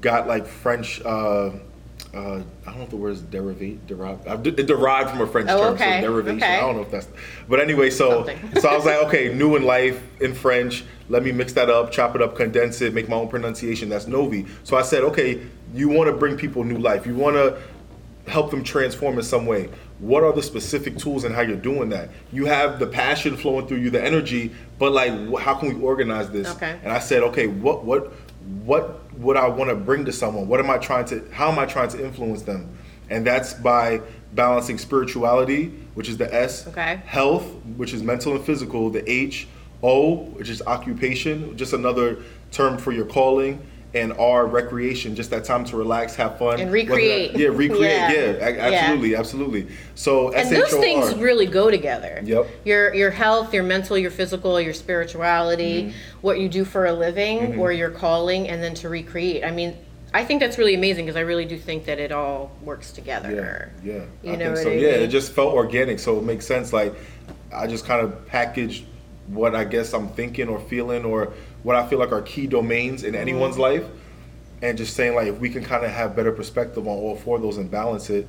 got 0.00 0.26
like 0.26 0.46
French. 0.46 1.00
Uh, 1.04 1.50
uh, 2.14 2.40
I 2.64 2.64
don't 2.64 2.78
know 2.78 2.82
if 2.84 2.90
the 2.90 2.96
word 2.96 3.10
is 3.10 3.20
derivate, 3.22 3.86
derived. 3.86 4.26
It 4.46 4.66
derived 4.66 5.10
from 5.10 5.20
a 5.20 5.26
French 5.26 5.50
Oh, 5.50 5.58
term, 5.58 5.74
okay, 5.74 6.00
so 6.00 6.06
derivation. 6.10 6.42
okay. 6.42 6.56
I 6.56 6.60
don't 6.60 6.76
know 6.76 6.82
if 6.82 6.90
that's. 6.90 7.08
But 7.48 7.60
anyway, 7.60 7.90
so 7.90 8.24
so 8.60 8.68
I 8.68 8.74
was 8.76 8.86
like, 8.86 8.96
okay, 9.06 9.34
new 9.34 9.56
in 9.56 9.64
life 9.64 10.02
in 10.22 10.32
French. 10.32 10.84
Let 11.10 11.22
me 11.22 11.32
mix 11.32 11.52
that 11.54 11.68
up, 11.68 11.90
chop 11.92 12.14
it 12.14 12.22
up, 12.22 12.34
condense 12.34 12.80
it, 12.80 12.94
make 12.94 13.08
my 13.08 13.16
own 13.16 13.28
pronunciation. 13.28 13.88
That's 13.90 14.06
NOVEE. 14.06 14.46
So 14.64 14.76
I 14.76 14.82
said, 14.82 15.02
okay, 15.04 15.40
you 15.74 15.88
want 15.88 16.08
to 16.08 16.16
bring 16.16 16.36
people 16.36 16.64
new 16.64 16.78
life. 16.78 17.06
You 17.06 17.14
want 17.14 17.36
to 17.36 17.60
help 18.30 18.50
them 18.50 18.62
transform 18.62 19.18
in 19.18 19.24
some 19.24 19.46
way. 19.46 19.70
What 19.98 20.22
are 20.22 20.32
the 20.32 20.42
specific 20.42 20.96
tools 20.96 21.24
and 21.24 21.34
how 21.34 21.40
you're 21.40 21.56
doing 21.56 21.88
that? 21.90 22.10
You 22.32 22.46
have 22.46 22.78
the 22.78 22.86
passion 22.86 23.36
flowing 23.36 23.66
through 23.66 23.78
you, 23.78 23.90
the 23.90 24.02
energy, 24.02 24.52
but 24.78 24.92
like, 24.92 25.12
how 25.40 25.54
can 25.54 25.74
we 25.74 25.82
organize 25.82 26.30
this? 26.30 26.48
Okay. 26.48 26.78
And 26.82 26.92
I 26.92 26.98
said, 26.98 27.22
okay, 27.24 27.48
what 27.48 27.84
what 27.84 28.12
what 28.64 29.12
would 29.18 29.36
I 29.36 29.48
want 29.48 29.70
to 29.70 29.76
bring 29.76 30.04
to 30.04 30.12
someone? 30.12 30.46
What 30.46 30.60
am 30.60 30.70
I 30.70 30.78
trying 30.78 31.06
to? 31.06 31.28
How 31.32 31.50
am 31.50 31.58
I 31.58 31.66
trying 31.66 31.88
to 31.90 32.04
influence 32.04 32.42
them? 32.42 32.78
And 33.10 33.26
that's 33.26 33.54
by 33.54 34.02
balancing 34.34 34.78
spirituality, 34.78 35.68
which 35.94 36.08
is 36.08 36.16
the 36.16 36.32
S. 36.32 36.66
Okay. 36.68 37.00
Health, 37.06 37.44
which 37.76 37.92
is 37.92 38.02
mental 38.02 38.36
and 38.36 38.44
physical. 38.44 38.90
The 38.90 39.08
H. 39.10 39.48
O, 39.82 40.16
which 40.16 40.48
is 40.48 40.60
occupation, 40.62 41.56
just 41.56 41.72
another 41.72 42.22
term 42.50 42.78
for 42.78 42.92
your 42.92 43.06
calling. 43.06 43.64
And 43.94 44.12
our 44.14 44.44
recreation, 44.46 45.14
just 45.14 45.30
that 45.30 45.44
time 45.44 45.64
to 45.64 45.76
relax, 45.76 46.14
have 46.16 46.38
fun, 46.38 46.60
And 46.60 46.70
Whether 46.70 46.84
that- 46.88 46.92
recreate. 46.92 47.36
yeah, 47.38 47.48
recreate. 47.48 47.80
Yeah. 47.96 48.12
Yeah, 48.12 48.46
a- 48.46 48.50
Yeah. 48.50 48.66
absolutely, 48.80 49.16
absolutely. 49.16 49.66
So 49.94 50.30
and 50.34 50.54
those 50.54 50.74
things 50.74 51.14
really 51.14 51.46
go 51.46 51.70
together. 51.70 52.20
Yep. 52.22 52.46
Your 52.66 52.92
your 52.94 53.10
health, 53.10 53.54
your 53.54 53.62
mental, 53.62 53.96
your 53.96 54.10
physical, 54.10 54.60
your 54.60 54.74
spirituality, 54.74 55.84
Mm-hmm. 55.84 55.90
what 56.20 56.38
you 56.38 56.50
do 56.50 56.66
for 56.66 56.84
a 56.84 56.92
living 56.92 57.58
or 57.58 57.72
your 57.72 57.88
calling, 57.88 58.46
and 58.48 58.62
then 58.62 58.74
to 58.74 58.90
recreate. 58.90 59.42
I 59.42 59.50
mean, 59.52 59.74
I 60.12 60.22
think 60.22 60.40
that's 60.40 60.58
really 60.58 60.74
amazing 60.74 61.06
because 61.06 61.16
I 61.16 61.20
really 61.22 61.46
do 61.46 61.56
think 61.56 61.86
that 61.86 61.98
it 61.98 62.12
all 62.12 62.50
works 62.62 62.92
together. 62.92 63.70
Yeah, 63.82 63.94
yeah. 63.94 64.02
You 64.22 64.32
I 64.32 64.36
know 64.36 64.54
so. 64.54 64.68
I 64.70 64.74
Yeah, 64.74 64.88
it 64.88 65.08
just 65.08 65.32
felt 65.32 65.54
organic, 65.54 65.98
so 65.98 66.18
it 66.18 66.24
makes 66.24 66.44
sense. 66.46 66.74
Like 66.74 66.94
I 67.54 67.66
just 67.66 67.86
kind 67.86 68.02
of 68.04 68.26
packaged 68.26 68.84
what 69.28 69.54
I 69.54 69.64
guess 69.64 69.92
I'm 69.94 70.08
thinking 70.08 70.48
or 70.48 70.58
feeling 70.60 71.04
or 71.06 71.32
what 71.62 71.76
I 71.76 71.86
feel 71.86 71.98
like 71.98 72.12
are 72.12 72.22
key 72.22 72.46
domains 72.46 73.04
in 73.04 73.14
anyone's 73.14 73.54
Mm-hmm. 73.56 73.62
life, 73.62 73.84
and 74.62 74.76
just 74.76 74.94
saying 74.94 75.14
like 75.14 75.28
if 75.28 75.38
we 75.38 75.48
can 75.50 75.64
kind 75.64 75.84
of 75.84 75.90
have 75.90 76.16
better 76.16 76.32
perspective 76.32 76.86
on 76.86 76.96
all 76.96 77.16
four 77.16 77.36
of 77.36 77.42
those 77.42 77.58
and 77.58 77.70
balance 77.70 78.10
it, 78.10 78.26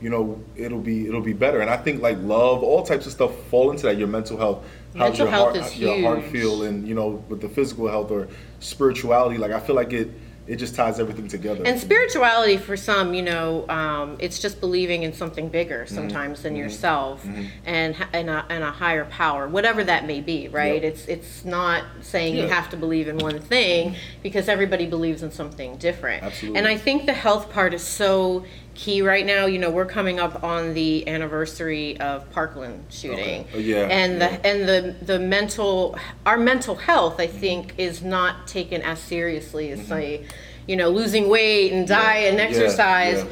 you 0.00 0.08
know, 0.10 0.40
it'll 0.56 0.80
be 0.80 1.06
it'll 1.06 1.20
be 1.20 1.32
better. 1.32 1.60
And 1.60 1.70
I 1.70 1.76
think 1.76 2.02
like 2.02 2.18
love, 2.20 2.62
all 2.62 2.82
types 2.84 3.06
of 3.06 3.12
stuff 3.12 3.34
fall 3.50 3.70
into 3.70 3.84
that. 3.84 3.98
Your 3.98 4.08
mental 4.08 4.36
health, 4.38 4.64
how's 4.94 5.18
Mental 5.18 5.18
your 5.26 5.30
health 5.30 5.56
heart, 5.56 5.76
your 5.76 6.00
heart 6.02 6.24
feel, 6.24 6.62
and 6.64 6.86
you 6.86 6.94
know, 6.94 7.22
with 7.28 7.40
the 7.40 7.48
physical 7.48 7.88
health 7.88 8.10
or 8.10 8.28
spirituality. 8.60 9.38
Like 9.38 9.52
I 9.52 9.60
feel 9.60 9.76
like 9.76 9.92
it 9.92 10.10
it 10.50 10.56
just 10.56 10.74
ties 10.74 10.98
everything 10.98 11.28
together. 11.28 11.62
And 11.64 11.78
spirituality 11.78 12.56
for 12.56 12.76
some, 12.76 13.14
you 13.14 13.22
know, 13.22 13.68
um, 13.68 14.16
it's 14.18 14.40
just 14.40 14.58
believing 14.60 15.04
in 15.04 15.12
something 15.12 15.48
bigger 15.48 15.84
Mm-hmm. 15.84 15.94
sometimes 15.94 16.42
than 16.42 16.56
yourself 16.56 17.24
and 17.64 17.94
ha- 17.94 18.08
and 18.12 18.28
a, 18.28 18.44
and 18.50 18.64
a 18.64 18.70
higher 18.72 19.04
power, 19.04 19.46
whatever 19.46 19.84
that 19.84 20.06
may 20.06 20.20
be, 20.20 20.48
right? 20.48 20.82
Yep. 20.82 20.92
It's 20.92 21.06
it's 21.06 21.44
not 21.44 21.84
saying 22.00 22.36
you 22.36 22.48
have 22.48 22.68
to 22.70 22.76
believe 22.76 23.06
in 23.06 23.18
one 23.18 23.38
thing 23.40 23.94
because 24.22 24.48
everybody 24.48 24.86
believes 24.86 25.22
in 25.22 25.30
something 25.30 25.76
different. 25.76 26.24
Absolutely. 26.24 26.58
And 26.58 26.66
I 26.66 26.76
think 26.76 27.06
the 27.06 27.12
health 27.12 27.50
part 27.50 27.72
is 27.72 27.82
so 27.82 28.44
key 28.74 29.02
right 29.02 29.24
now. 29.26 29.46
You 29.46 29.58
know, 29.58 29.70
we're 29.70 29.86
coming 29.86 30.18
up 30.20 30.42
on 30.44 30.74
the 30.74 31.06
anniversary 31.08 31.98
of 32.00 32.30
Parkland 32.30 32.84
shooting. 32.90 33.46
Oh, 33.54 33.58
yeah, 33.58 33.86
And 33.88 34.18
yeah. 34.20 34.36
the 34.38 34.46
and 34.46 34.68
the 34.68 35.04
the 35.04 35.18
mental 35.18 35.98
our 36.26 36.36
mental 36.38 36.74
health 36.76 37.20
I 37.20 37.26
think 37.26 37.74
is 37.78 38.02
not 38.02 38.46
taken 38.46 38.82
as 38.82 38.98
seriously 39.00 39.70
as 39.70 39.86
say 39.86 40.26
you 40.66 40.76
know 40.76 40.90
losing 40.90 41.28
weight 41.28 41.72
and 41.72 41.86
diet 41.88 42.30
and 42.34 42.38
Mm-hmm. 42.40 42.52
Yeah, 42.54 42.60
exercise 42.64 43.18
yeah. 43.24 43.30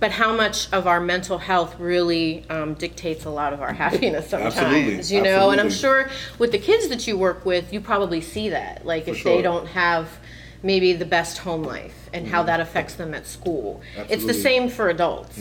but 0.00 0.10
how 0.12 0.34
much 0.34 0.72
of 0.72 0.86
our 0.86 1.00
mental 1.00 1.38
health 1.38 1.78
really 1.78 2.44
um, 2.48 2.74
dictates 2.74 3.24
a 3.26 3.30
lot 3.30 3.52
of 3.52 3.60
our 3.60 3.72
happiness 3.84 4.28
sometimes 4.30 4.56
Absolutely, 4.56 5.16
you 5.16 5.22
know 5.22 5.50
and 5.50 5.60
i'm 5.60 5.70
sure 5.70 6.08
with 6.38 6.52
the 6.52 6.58
kids 6.58 6.88
that 6.88 7.06
you 7.06 7.16
work 7.18 7.44
with 7.44 7.72
you 7.72 7.80
probably 7.80 8.20
see 8.20 8.48
that 8.48 8.84
like 8.86 9.06
if 9.08 9.22
they 9.22 9.42
don't 9.42 9.66
have 9.68 10.08
maybe 10.62 10.92
the 10.92 11.04
best 11.06 11.38
home 11.38 11.62
life 11.62 12.08
and 12.12 12.26
how 12.28 12.42
that 12.42 12.60
affects 12.60 12.94
them 12.94 13.14
at 13.14 13.26
school 13.26 13.80
it's 13.96 13.96
the 13.96 14.04
Mm-hmm. 14.04 14.12
Absolutely. 14.12 14.32
Mm-hmm. 14.34 14.42
same 14.42 14.68
for 14.68 14.88
adults 14.90 15.38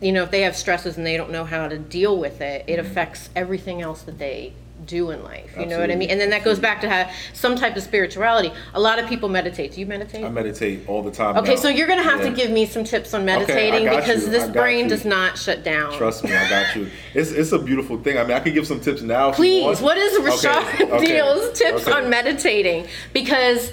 you 0.00 0.12
know 0.12 0.22
if 0.24 0.30
they 0.30 0.42
have 0.42 0.56
stresses 0.56 0.96
and 0.96 1.06
they 1.06 1.16
don't 1.16 1.30
know 1.30 1.44
how 1.44 1.68
to 1.68 1.78
deal 1.78 2.16
with 2.18 2.40
it 2.40 2.62
Mm-hmm. 2.62 2.70
it 2.70 2.78
affects 2.78 3.30
everything 3.36 3.82
else 3.82 4.02
that 4.02 4.18
they 4.18 4.52
do 4.84 5.10
in 5.10 5.22
life 5.22 5.52
you 5.56 5.64
know 5.66 5.78
what 5.78 5.90
i 5.90 5.92
Absolutely. 5.92 5.96
mean 5.96 6.10
and 6.10 6.20
then 6.20 6.30
that 6.30 6.42
goes 6.42 6.58
back 6.58 6.80
to 6.80 6.88
have 6.88 7.08
some 7.34 7.54
type 7.54 7.76
of 7.76 7.84
spirituality 7.84 8.52
a 8.74 8.80
lot 8.80 8.98
of 8.98 9.08
people 9.08 9.28
meditate 9.28 9.70
do 9.72 9.80
you 9.80 9.86
meditate 9.86 10.24
I 10.24 10.28
meditate 10.28 10.88
all 10.88 11.02
the 11.04 11.10
time. 11.12 11.36
okay 11.36 11.54
now. 11.54 11.60
so 11.60 11.68
you're 11.68 11.86
gonna 11.86 12.02
have 12.02 12.18
Yeah. 12.20 12.30
to 12.30 12.34
give 12.36 12.50
me 12.50 12.66
some 12.66 12.82
tips 12.82 13.14
on 13.14 13.24
meditating 13.24 13.84
got 13.84 14.00
because 14.00 14.24
you, 14.24 14.30
this 14.30 14.42
I 14.42 14.46
got 14.46 14.54
brain 14.56 14.84
you. 14.84 14.88
does 14.88 15.04
not 15.04 15.38
shut 15.38 15.62
down 15.62 15.96
Trust 15.96 16.24
me, 16.24 16.34
I 16.34 16.48
got 16.50 16.74
you. 16.74 16.88
It's 17.14 17.30
it's 17.30 17.52
a 17.52 17.60
beautiful 17.60 17.96
thing. 17.98 18.18
I 18.18 18.24
mean, 18.24 18.32
I 18.36 18.40
could 18.40 18.54
give 18.54 18.66
some 18.66 18.80
tips 18.80 19.02
now. 19.02 19.28
if 19.28 19.34
you 19.38 19.44
Please, 19.44 19.62
want. 19.64 19.80
what 19.82 19.98
is 19.98 20.12
Reshard 20.18 20.74
Okay, 20.74 20.84
okay, 20.90 21.04
Neal's 21.14 21.56
tips 21.56 21.82
okay. 21.86 21.92
on 21.92 22.10
meditating? 22.10 22.88
Because 23.12 23.70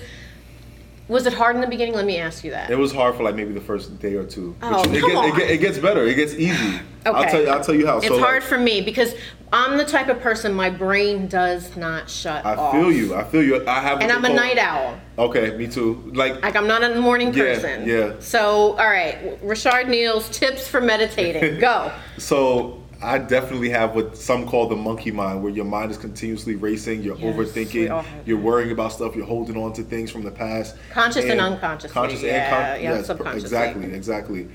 was 1.09 1.25
it 1.25 1.33
hard 1.33 1.55
in 1.55 1.61
the 1.61 1.67
beginning? 1.67 1.95
Let 1.95 2.05
me 2.05 2.17
ask 2.17 2.43
you 2.43 2.51
that. 2.51 2.69
It 2.69 2.77
was 2.77 2.93
hard 2.93 3.15
for 3.15 3.23
like 3.23 3.35
maybe 3.35 3.51
the 3.51 3.59
first 3.59 3.99
day 3.99 4.13
or 4.13 4.23
two. 4.23 4.55
Oh, 4.61 4.81
it, 4.83 5.01
come 5.01 5.11
it, 5.11 5.15
on. 5.15 5.37
get- 5.37 5.49
it 5.49 5.57
gets 5.57 5.79
better. 5.79 6.05
It 6.05 6.13
gets 6.15 6.35
easy. 6.35 6.53
okay. 6.55 6.81
I'll 7.05 7.25
tell 7.25 7.41
you. 7.41 7.47
I'll 7.49 7.63
tell 7.63 7.75
you 7.75 7.87
how. 7.87 7.97
It's 7.97 8.07
so, 8.07 8.15
like, 8.15 8.23
hard 8.23 8.43
for 8.43 8.57
me 8.59 8.81
because 8.81 9.15
I'm 9.51 9.77
the 9.77 9.85
type 9.85 10.07
of 10.07 10.19
person 10.21 10.53
my 10.53 10.69
brain 10.69 11.27
does 11.27 11.75
not 11.75 12.09
shut 12.09 12.45
off. 12.45 12.57
I 12.57 12.61
off. 12.61 12.73
feel 12.73 12.91
you. 12.91 13.15
I 13.15 13.23
feel 13.23 13.43
you. 13.43 13.67
I 13.67 13.79
have. 13.79 14.01
And 14.01 14.11
I'm 14.11 14.23
a 14.23 14.29
night 14.33 14.59
owl. 14.59 14.99
Okay, 15.17 15.57
me 15.57 15.67
too. 15.67 16.11
Like 16.13 16.41
Like 16.43 16.55
I'm 16.55 16.67
not 16.67 16.83
a 16.83 17.01
morning 17.01 17.33
Yeah, 17.33 17.43
person. 17.55 17.87
yeah. 17.87 18.13
So, 18.19 18.77
all 18.77 18.89
right, 18.89 19.41
Reshard 19.43 19.87
Neal's 19.89 20.29
tips 20.29 20.67
for 20.67 20.79
meditating. 20.79 21.59
Go. 21.67 21.91
So 22.19 22.83
I 23.01 23.17
definitely 23.17 23.69
have 23.69 23.95
what 23.95 24.17
some 24.17 24.45
call 24.45 24.67
the 24.67 24.75
monkey 24.75 25.11
mind, 25.11 25.41
where 25.41 25.51
your 25.51 25.65
mind 25.65 25.91
is 25.91 25.97
continuously 25.97 26.55
racing, 26.55 27.01
you're 27.01 27.17
Yes, 27.17 27.35
overthinking, 27.35 28.05
you're 28.25 28.37
worrying 28.37 28.71
about 28.71 28.91
stuff, 28.91 29.15
you're 29.15 29.25
holding 29.25 29.55
on 29.55 29.71
to 29.73 29.83
things 29.83 30.11
from 30.11 30.23
the 30.23 30.31
past. 30.31 30.75
Conscious 30.91 31.25
and 31.25 31.39
unconscious. 31.39 31.91
Conscious 31.91 32.21
yeah, 32.21 32.31
and 32.31 32.53
con- 32.53 32.83
yeah, 32.83 32.97
yes, 32.97 33.07
subconsciously. 33.07 33.45
Exactly, 33.45 33.93
exactly. 33.93 34.47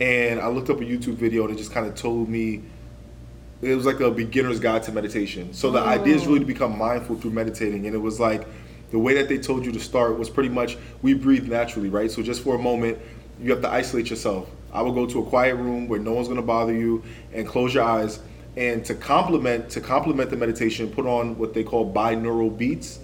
And 0.00 0.40
I 0.40 0.46
looked 0.46 0.70
up 0.70 0.80
a 0.80 0.84
YouTube 0.84 1.14
video 1.14 1.44
and 1.44 1.52
it 1.52 1.58
just 1.58 1.72
kind 1.72 1.86
of 1.86 1.96
told 1.96 2.28
me 2.28 2.62
it 3.62 3.74
was 3.74 3.84
like 3.84 3.98
a 3.98 4.10
beginner's 4.10 4.60
guide 4.60 4.84
to 4.84 4.92
meditation. 4.92 5.52
So 5.52 5.72
the 5.72 5.80
idea 5.80 6.14
is 6.14 6.26
really 6.26 6.38
to 6.40 6.44
mm. 6.44 6.48
become 6.48 6.78
mindful 6.78 7.16
through 7.16 7.32
meditating. 7.32 7.86
And 7.86 7.94
it 7.96 7.98
was 7.98 8.20
like 8.20 8.46
the 8.92 8.98
way 8.98 9.14
that 9.14 9.28
they 9.28 9.38
told 9.38 9.66
you 9.66 9.72
to 9.72 9.80
start 9.80 10.16
was 10.16 10.30
pretty 10.30 10.50
much 10.50 10.78
we 11.02 11.14
breathe 11.14 11.48
naturally, 11.48 11.88
right? 11.88 12.10
So 12.10 12.22
just 12.22 12.42
for 12.42 12.54
a 12.54 12.58
moment, 12.58 12.98
you 13.40 13.50
have 13.50 13.60
to 13.62 13.68
isolate 13.68 14.10
yourself. 14.10 14.48
I 14.72 14.82
will 14.82 14.92
go 14.92 15.06
to 15.06 15.20
a 15.20 15.24
quiet 15.24 15.54
room 15.56 15.88
where 15.88 15.98
no 16.00 16.12
one's 16.12 16.28
going 16.28 16.40
to 16.40 16.46
bother 16.46 16.72
you 16.72 17.02
and 17.32 17.46
close 17.46 17.72
your 17.74 17.84
eyes. 17.84 18.20
And 18.56 18.84
to 18.86 18.94
complement 18.94 19.70
to 19.70 19.80
complement 19.80 20.30
the 20.30 20.36
meditation, 20.36 20.90
put 20.90 21.06
on 21.06 21.38
what 21.38 21.54
they 21.54 21.62
call 21.62 21.92
binaural 21.92 22.56
beats. 22.56 22.98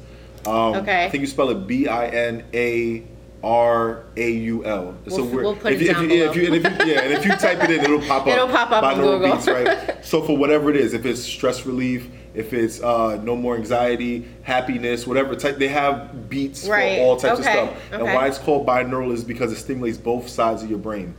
Um, 0.47 0.75
Okay. 0.77 1.05
I 1.07 1.11
think 1.11 1.21
you 1.23 1.27
spell 1.27 1.51
it 1.51 1.67
B 1.67 1.87
I 1.87 2.09
N 2.09 2.45
A 2.53 3.03
R 3.43 4.05
A 4.17 4.31
U 4.31 4.65
L. 4.65 4.95
We'll- 5.07 5.27
we'll 5.27 5.55
put 5.57 5.73
if, 5.75 5.81
it 5.81 5.85
you- 5.85 5.91
if 5.91 5.97
down 5.97 6.11
you, 6.11 6.17
yeah, 6.17 6.31
if 6.31 6.37
you, 6.37 6.47
and 6.47 6.55
if 6.57 6.63
you, 6.65 6.87
yeah, 6.93 7.01
and 7.03 7.13
if 7.13 7.25
you 7.25 7.33
type 7.37 7.63
it 7.63 7.71
in, 7.71 7.85
it'll 7.85 8.01
pop 8.01 8.23
up. 8.23 8.29
It'll 8.29 8.49
pop 8.49 8.71
up 8.73 8.83
on 8.85 8.97
Google. 8.97 9.33
Beats, 9.33 9.47
right? 9.47 9.91
So 10.05 10.23
for 10.23 10.37
whatever 10.37 10.69
it 10.71 10.77
is, 10.77 10.93
if 10.93 11.07
it's 11.07 11.23
stress 11.23 11.65
relief, 11.65 12.09
if 12.35 12.53
it's 12.53 12.83
uh, 12.83 13.19
no 13.23 13.37
more 13.37 13.55
anxiety, 13.57 14.27
happiness, 14.43 15.07
whatever 15.07 15.35
type, 15.35 15.57
they 15.59 15.69
have 15.69 16.29
beats 16.29 16.67
Right. 16.67 16.99
for 16.99 17.05
all 17.05 17.17
types 17.17 17.41
Okay. 17.41 17.59
of 17.61 17.69
stuff. 17.69 17.83
And 17.93 18.03
Okay. 18.03 18.15
why 18.15 18.27
it's 18.27 18.39
called 18.39 18.67
binaural 18.67 19.13
is 19.13 19.25
because 19.25 19.51
it 19.53 19.57
stimulates 19.57 19.97
both 19.99 20.29
sides 20.29 20.63
of 20.63 20.69
your 20.69 20.79
brain. 20.79 21.15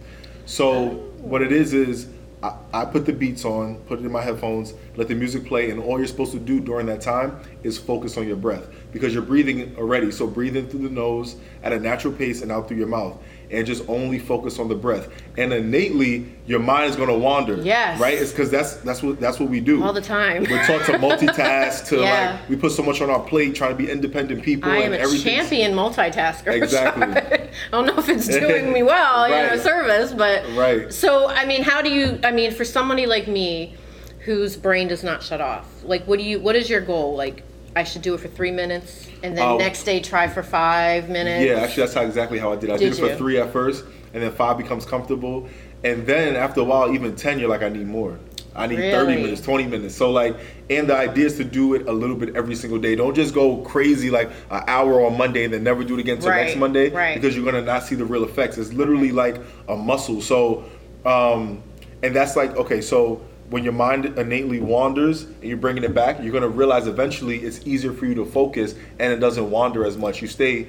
So 0.45 0.89
what 1.19 1.41
it 1.41 1.51
is 1.51 1.73
is 1.73 2.07
I, 2.43 2.55
I 2.73 2.85
put 2.85 3.05
the 3.05 3.13
beats 3.13 3.45
on, 3.45 3.77
put 3.87 3.99
it 3.99 4.05
in 4.05 4.11
my 4.11 4.21
headphones, 4.21 4.73
let 4.95 5.07
the 5.07 5.15
music 5.15 5.45
play, 5.45 5.71
and 5.71 5.81
all 5.81 5.97
you're 5.97 6.07
supposed 6.07 6.33
to 6.33 6.39
do 6.39 6.59
during 6.59 6.85
that 6.87 7.01
time 7.01 7.39
is 7.63 7.77
focus 7.77 8.17
on 8.17 8.27
your 8.27 8.37
breath 8.37 8.67
because 8.91 9.13
you're 9.13 9.23
breathing 9.23 9.75
already. 9.77 10.11
So 10.11 10.27
breathe 10.27 10.55
in 10.55 10.67
through 10.67 10.83
the 10.83 10.89
nose 10.89 11.35
at 11.63 11.73
a 11.73 11.79
natural 11.79 12.13
pace 12.13 12.41
and 12.41 12.51
out 12.51 12.67
through 12.67 12.77
your 12.77 12.87
mouth, 12.87 13.17
and 13.51 13.65
just 13.65 13.87
only 13.87 14.19
focus 14.19 14.59
on 14.59 14.67
the 14.67 14.75
breath. 14.75 15.09
And 15.37 15.53
innately, 15.53 16.25
your 16.45 16.59
mind 16.59 16.89
is 16.89 16.95
going 16.95 17.09
to 17.09 17.17
wander. 17.17 17.55
Yes. 17.61 17.99
right. 17.99 18.13
It's 18.17 18.31
because 18.31 18.49
that's 18.49 18.75
that's 18.77 19.01
what 19.03 19.19
that's 19.19 19.39
what 19.39 19.49
we 19.49 19.59
do 19.59 19.83
All 19.83 19.93
the 19.93 20.01
time. 20.01 20.43
We're 20.49 20.65
taught 20.65 20.85
to 20.85 20.91
multitask. 20.97 21.87
To 21.89 21.97
Yeah. 21.97 22.37
like 22.39 22.49
we 22.49 22.55
put 22.55 22.71
so 22.71 22.83
much 22.83 23.01
on 23.01 23.09
our 23.09 23.19
plate, 23.19 23.55
trying 23.55 23.71
to 23.71 23.75
be 23.75 23.89
independent 23.89 24.43
people. 24.43 24.71
I 24.71 24.77
am 24.77 24.93
and 24.93 25.03
a 25.03 25.17
champion 25.17 25.73
multitasker. 25.73 26.53
Exactly. 26.65 27.03
I 27.05 27.49
don't 27.71 27.85
know 27.85 27.97
if 27.97 28.09
it's 28.09 28.27
doing 28.27 28.73
me 28.73 28.81
well, 28.83 29.27
you 29.27 29.35
know, 29.35 29.49
Right. 29.49 29.59
service, 29.61 30.13
but 30.13 30.43
Right. 30.55 30.91
So, 30.93 31.27
I 31.29 31.45
mean, 31.45 31.63
how 31.63 31.81
do 31.81 31.89
you? 31.89 32.19
I 32.23 32.31
mean, 32.31 32.51
for 32.51 32.65
somebody 32.65 33.05
like 33.05 33.27
me, 33.27 33.75
whose 34.19 34.55
brain 34.55 34.87
does 34.87 35.03
not 35.03 35.21
shut 35.21 35.41
off, 35.41 35.65
like, 35.83 36.05
what 36.07 36.17
do 36.19 36.25
you? 36.25 36.39
What 36.39 36.55
is 36.55 36.69
your 36.69 36.81
goal? 36.81 37.15
Like, 37.15 37.43
I 37.75 37.83
should 37.83 38.01
do 38.01 38.13
it 38.13 38.21
for 38.21 38.29
three 38.29 38.51
minutes, 38.51 39.07
and 39.21 39.37
then 39.37 39.43
Oh. 39.45 39.57
next 39.57 39.83
day 39.83 39.99
try 39.99 40.27
for 40.29 40.41
five 40.41 41.09
minutes. 41.09 41.43
Yeah, 41.45 41.55
actually, 41.59 41.81
that's 41.83 41.93
how 41.93 42.03
exactly 42.03 42.39
how 42.39 42.53
I 42.53 42.55
did. 42.55 42.69
I 42.69 42.77
Did 42.77 42.91
did, 42.91 42.93
it 42.93 43.01
for 43.01 43.07
you? 43.07 43.15
three 43.17 43.37
at 43.37 43.51
first, 43.51 43.83
and 44.13 44.23
then 44.23 44.31
five 44.31 44.57
becomes 44.57 44.85
comfortable, 44.85 45.47
and 45.83 46.07
then 46.07 46.37
after 46.37 46.61
a 46.61 46.63
while, 46.63 46.93
even 46.93 47.15
ten, 47.17 47.37
you're 47.37 47.49
like, 47.49 47.63
I 47.63 47.69
need 47.69 47.85
more. 47.87 48.17
I 48.55 48.67
need 48.67 48.77
thirty 48.77 49.11
Really? 49.11 49.23
minutes, 49.23 49.41
twenty 49.41 49.65
minutes. 49.67 49.93
So 49.93 50.09
like, 50.11 50.37
and 50.69 50.87
the 50.87 50.95
idea 50.95 51.25
is 51.25 51.35
to 51.35 51.43
do 51.43 51.73
it 51.73 51.89
a 51.89 51.91
little 51.91 52.15
bit 52.15 52.33
every 52.37 52.55
single 52.55 52.79
day. 52.79 52.95
Don't 52.95 53.13
just 53.13 53.33
go 53.33 53.57
crazy 53.57 54.09
like 54.09 54.29
an 54.49 54.63
hour 54.67 55.05
on 55.05 55.17
Monday 55.17 55.43
and 55.43 55.53
then 55.53 55.61
never 55.65 55.83
do 55.83 55.95
it 55.95 55.99
again 55.99 56.15
until 56.15 56.29
Right, 56.29 56.45
next 56.45 56.57
Monday, 56.57 56.89
right. 56.91 57.15
because 57.19 57.35
you're 57.35 57.43
gonna 57.43 57.61
not 57.61 57.83
see 57.83 57.95
the 57.95 58.05
real 58.05 58.23
effects. 58.23 58.57
It's 58.57 58.71
literally 58.71 59.11
like 59.11 59.35
a 59.67 59.75
muscle. 59.75 60.21
So, 60.21 60.63
um, 61.05 61.61
and 62.01 62.15
that's 62.15 62.37
like 62.37 62.55
okay, 62.55 62.79
so. 62.79 63.19
When 63.49 63.63
your 63.63 63.73
mind 63.73 64.05
innately 64.17 64.59
wanders 64.59 65.23
and 65.23 65.43
you're 65.43 65.57
bringing 65.57 65.83
it 65.83 65.93
back, 65.93 66.21
you're 66.21 66.33
gonna 66.33 66.47
realize 66.47 66.87
eventually 66.87 67.39
it's 67.39 67.65
easier 67.65 67.93
for 67.93 68.05
you 68.05 68.15
to 68.15 68.25
focus 68.25 68.75
and 68.99 69.13
it 69.13 69.17
doesn't 69.17 69.49
wander 69.49 69.85
as 69.85 69.97
much. 69.97 70.21
You 70.21 70.27
stay 70.27 70.67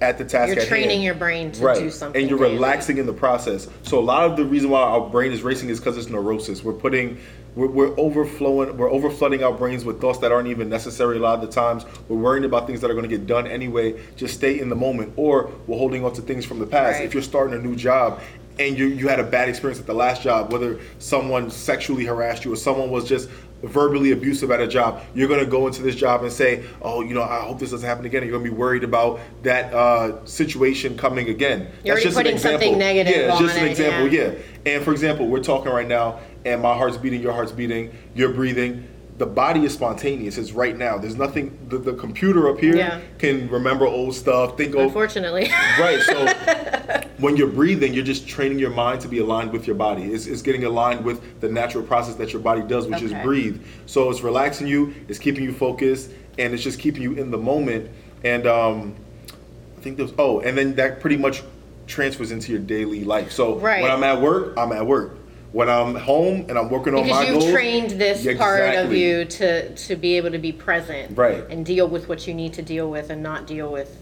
at 0.00 0.18
the 0.18 0.24
task 0.24 0.54
You're 0.54 0.64
training 0.66 0.90
hand. 0.90 1.04
your 1.04 1.14
brain 1.14 1.52
to 1.52 1.64
right. 1.64 1.78
do 1.78 1.90
something. 1.90 2.20
and 2.20 2.28
you're 2.28 2.38
daily. 2.38 2.54
relaxing 2.54 2.98
in 2.98 3.06
the 3.06 3.12
process. 3.12 3.68
So 3.82 3.98
a 3.98 4.00
lot 4.00 4.24
of 4.24 4.36
the 4.36 4.44
reason 4.44 4.70
why 4.70 4.82
our 4.82 5.08
brain 5.08 5.32
is 5.32 5.42
racing 5.42 5.70
is 5.70 5.78
because 5.78 5.96
it's 5.96 6.08
neurosis. 6.08 6.62
We're 6.62 6.74
putting, 6.74 7.18
we're, 7.54 7.68
we're 7.68 7.98
overflowing, 7.98 8.76
we're 8.76 8.90
overflooding 8.90 9.42
our 9.42 9.52
brains 9.52 9.84
with 9.84 10.00
thoughts 10.00 10.18
that 10.18 10.32
aren't 10.32 10.48
even 10.48 10.68
necessary. 10.68 11.16
A 11.16 11.20
lot 11.20 11.42
of 11.42 11.46
the 11.46 11.52
times, 11.52 11.86
we're 12.08 12.18
worrying 12.18 12.44
about 12.44 12.66
things 12.66 12.80
that 12.82 12.90
are 12.90 12.94
going 12.94 13.08
to 13.08 13.16
get 13.16 13.26
done 13.26 13.46
anyway. 13.46 13.98
Just 14.16 14.34
stay 14.34 14.60
in 14.60 14.68
the 14.68 14.76
moment, 14.76 15.14
or 15.16 15.50
we're 15.66 15.78
holding 15.78 16.04
on 16.04 16.12
to 16.14 16.22
things 16.22 16.44
from 16.44 16.58
the 16.58 16.66
past. 16.66 16.98
Right. 16.98 17.06
If 17.06 17.14
you're 17.14 17.22
starting 17.22 17.58
a 17.58 17.62
new 17.62 17.76
job. 17.76 18.20
And 18.58 18.78
you, 18.78 18.86
you 18.86 19.08
had 19.08 19.20
a 19.20 19.24
bad 19.24 19.48
experience 19.48 19.78
at 19.78 19.86
the 19.86 19.94
last 19.94 20.22
job, 20.22 20.50
whether 20.50 20.80
someone 20.98 21.50
sexually 21.50 22.04
harassed 22.06 22.44
you 22.44 22.52
or 22.52 22.56
someone 22.56 22.90
was 22.90 23.06
just 23.06 23.28
verbally 23.62 24.12
abusive 24.12 24.50
at 24.50 24.60
a 24.60 24.66
job, 24.66 25.02
you're 25.14 25.28
gonna 25.28 25.44
go 25.44 25.66
into 25.66 25.82
this 25.82 25.94
job 25.94 26.22
and 26.22 26.30
say, 26.32 26.62
"Oh, 26.82 27.00
you 27.02 27.14
know, 27.14 27.22
I 27.22 27.40
hope 27.40 27.58
this 27.58 27.70
doesn't 27.70 27.88
happen 27.88 28.04
again." 28.04 28.22
You're 28.22 28.32
gonna 28.32 28.44
be 28.44 28.50
worried 28.50 28.84
about 28.84 29.18
that 29.42 29.72
uh, 29.72 30.24
situation 30.24 30.96
coming 30.96 31.28
again. 31.30 31.68
You're 31.82 31.94
That's 31.96 32.04
just 32.04 32.16
an 32.16 32.22
putting 32.24 32.38
something 32.38 32.78
negative 32.78 33.14
Yeah, 33.16 33.30
it's 33.32 33.40
just 33.40 33.56
an 33.56 33.66
it, 33.66 33.70
example. 33.70 34.12
yeah. 34.12 34.32
Yeah. 34.64 34.74
And 34.74 34.84
for 34.84 34.92
example, 34.92 35.26
we're 35.26 35.42
talking 35.42 35.72
right 35.72 35.88
now, 35.88 36.20
and 36.44 36.60
my 36.62 36.74
heart's 36.74 36.96
beating, 36.96 37.22
your 37.22 37.32
heart's 37.32 37.52
beating, 37.52 37.92
you're 38.14 38.32
breathing. 38.32 38.86
The 39.18 39.26
body 39.26 39.64
is 39.64 39.72
spontaneous. 39.72 40.36
It's 40.36 40.52
right 40.52 40.76
now. 40.76 40.98
There's 40.98 41.16
nothing. 41.16 41.58
The, 41.68 41.78
the 41.78 41.94
computer 41.94 42.50
up 42.50 42.58
here 42.58 42.76
Yeah. 42.76 43.00
can 43.18 43.48
remember 43.48 43.86
old 43.86 44.14
stuff. 44.14 44.58
Think. 44.58 44.74
Unfortunately. 44.74 45.44
right. 45.80 46.00
So 46.02 46.26
when 47.18 47.34
you're 47.36 47.48
breathing, 47.48 47.94
you're 47.94 48.04
just 48.04 48.28
training 48.28 48.58
your 48.58 48.70
mind 48.70 49.00
to 49.02 49.08
be 49.08 49.18
aligned 49.20 49.52
with 49.52 49.66
your 49.66 49.76
body. 49.76 50.02
It's, 50.12 50.26
it's 50.26 50.42
getting 50.42 50.64
aligned 50.64 51.02
with 51.02 51.40
the 51.40 51.48
natural 51.48 51.82
process 51.82 52.16
that 52.16 52.32
your 52.34 52.42
body 52.42 52.60
does, 52.60 52.86
which 52.86 53.02
Okay. 53.02 53.06
is 53.06 53.22
breathe. 53.24 53.62
So 53.86 54.10
it's 54.10 54.20
relaxing 54.20 54.66
you. 54.66 54.94
It's 55.08 55.18
keeping 55.18 55.44
you 55.44 55.52
focused, 55.54 56.10
and 56.38 56.52
it's 56.52 56.62
just 56.62 56.78
keeping 56.78 57.02
you 57.02 57.14
in 57.14 57.30
the 57.30 57.38
moment. 57.38 57.90
And 58.22 58.46
um, 58.46 58.94
I 59.78 59.80
think 59.80 59.96
there's 59.96 60.12
oh, 60.18 60.40
and 60.40 60.58
then 60.58 60.74
that 60.74 61.00
pretty 61.00 61.16
much 61.16 61.42
transfers 61.86 62.32
into 62.32 62.52
your 62.52 62.60
daily 62.60 63.04
life. 63.04 63.32
So 63.32 63.54
Right. 63.60 63.80
when 63.82 63.90
I'm 63.90 64.02
at 64.04 64.20
work, 64.20 64.58
I'm 64.58 64.72
at 64.72 64.84
work. 64.84 65.16
When 65.56 65.70
I'm 65.70 65.94
home 65.94 66.44
and 66.50 66.58
I'm 66.58 66.68
working 66.68 66.94
on 66.94 67.04
because 67.04 67.18
my 67.20 67.26
you've 67.30 67.40
goals, 67.40 67.50
trained 67.50 67.90
this 67.92 68.22
Yeah, 68.22 68.36
part 68.36 68.60
of 68.60 68.66
exactly. 68.92 69.02
you 69.02 69.24
to 69.24 69.74
to 69.74 69.96
be 69.96 70.18
able 70.18 70.30
to 70.32 70.38
be 70.38 70.52
present 70.52 71.16
Right. 71.16 71.44
and 71.48 71.64
deal 71.64 71.88
with 71.88 72.10
what 72.10 72.26
you 72.26 72.34
need 72.34 72.52
to 72.54 72.62
deal 72.62 72.90
with 72.90 73.08
and 73.08 73.22
not 73.22 73.46
deal 73.46 73.72
with 73.72 73.96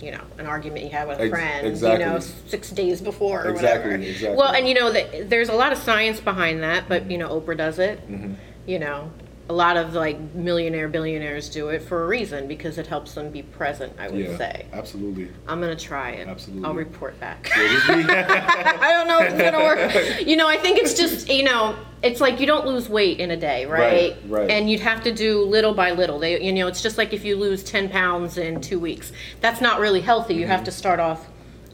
you 0.00 0.12
know 0.12 0.20
an 0.38 0.46
argument 0.46 0.84
you 0.84 0.90
had 0.90 1.08
with 1.08 1.18
a 1.18 1.22
Ex- 1.22 1.30
friend 1.30 1.66
exactly. 1.66 2.04
you 2.04 2.10
know 2.12 2.20
six 2.20 2.70
days 2.70 3.00
before 3.00 3.44
or 3.44 3.50
Exactly, 3.50 3.90
whatever 3.90 4.10
exactly. 4.10 4.36
well 4.36 4.52
and 4.52 4.68
you 4.68 4.74
know 4.74 4.92
that 4.92 5.28
there's 5.28 5.48
a 5.48 5.54
lot 5.54 5.72
of 5.72 5.78
science 5.78 6.20
behind 6.20 6.62
that 6.62 6.88
but 6.88 7.10
you 7.10 7.18
know 7.18 7.28
oprah 7.40 7.56
does 7.56 7.80
it 7.80 7.98
Mm-hmm. 8.08 8.34
you 8.66 8.78
know 8.78 9.10
a 9.52 9.54
lot 9.54 9.76
of 9.76 9.92
like 9.92 10.18
millionaire 10.34 10.88
billionaires 10.88 11.50
do 11.50 11.68
it 11.68 11.82
for 11.82 12.04
a 12.04 12.06
reason 12.06 12.48
because 12.48 12.78
it 12.78 12.86
helps 12.86 13.12
them 13.12 13.30
be 13.30 13.42
present 13.42 13.92
i 13.98 14.08
would 14.08 14.18
yeah, 14.26 14.38
say 14.38 14.64
absolutely. 14.72 15.28
i'm 15.46 15.60
gonna 15.60 15.76
try 15.76 16.10
it 16.12 16.26
Absolutely. 16.26 16.64
i'll 16.66 16.74
report 16.74 17.18
back 17.20 17.50
Yeah, 17.54 17.68
just 17.68 17.86
be- 17.86 18.14
I 18.14 18.92
don't 18.96 19.06
know 19.08 19.18
if 19.20 19.32
it's 19.34 19.42
gonna 19.42 19.58
work. 19.58 20.26
You 20.26 20.36
know, 20.36 20.48
I 20.48 20.56
think 20.56 20.78
it's 20.78 20.94
just 20.94 21.28
you 21.28 21.42
know, 21.42 21.76
it's 22.02 22.20
like 22.20 22.40
you 22.40 22.46
don't 22.46 22.66
lose 22.66 22.88
weight 22.88 23.18
in 23.20 23.30
a 23.32 23.36
day, 23.36 23.66
right? 23.66 24.12
Right, 24.12 24.16
right. 24.28 24.50
And 24.50 24.70
you'd 24.70 24.80
have 24.80 25.02
to 25.04 25.12
do 25.12 25.42
little 25.44 25.74
by 25.74 25.90
little. 25.90 26.18
They, 26.18 26.40
you 26.42 26.52
know, 26.52 26.66
it's 26.68 26.80
just 26.82 26.96
like 26.96 27.12
if 27.12 27.24
you 27.24 27.36
lose 27.36 27.62
ten 27.62 27.88
pounds 27.90 28.38
in 28.38 28.60
two 28.60 28.78
weeks. 28.80 29.12
That's 29.40 29.60
not 29.60 29.80
really 29.80 30.00
healthy. 30.00 30.34
You 30.34 30.42
Mm-hmm. 30.42 30.50
have 30.52 30.64
to 30.64 30.70
start 30.72 31.00
off 31.00 31.28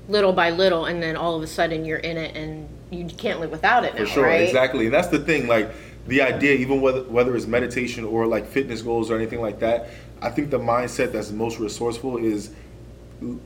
little 0.08 0.32
by 0.32 0.50
little, 0.50 0.86
and 0.86 1.02
then 1.02 1.14
all 1.16 1.36
of 1.36 1.42
a 1.42 1.46
sudden 1.46 1.84
you're 1.84 1.98
in 1.98 2.16
it, 2.16 2.34
and 2.36 2.68
you 2.90 3.04
can't 3.06 3.38
live 3.40 3.50
without 3.50 3.84
it 3.84 3.94
now, 3.94 4.00
For 4.00 4.06
sure, 4.06 4.24
right? 4.24 4.40
exactly. 4.42 4.86
And 4.86 4.94
that's 4.94 5.08
the 5.08 5.18
thing, 5.20 5.46
like 5.46 5.70
the 6.08 6.22
idea, 6.22 6.54
even 6.56 6.80
whether 6.80 7.02
whether 7.04 7.36
it's 7.36 7.46
meditation 7.46 8.04
or 8.04 8.26
like 8.26 8.46
fitness 8.46 8.82
goals 8.82 9.10
or 9.10 9.16
anything 9.16 9.40
like 9.40 9.60
that, 9.60 9.88
I 10.20 10.30
think 10.30 10.50
the 10.50 10.58
mindset 10.58 11.12
that's 11.12 11.30
most 11.30 11.58
resourceful 11.58 12.16
is 12.18 12.50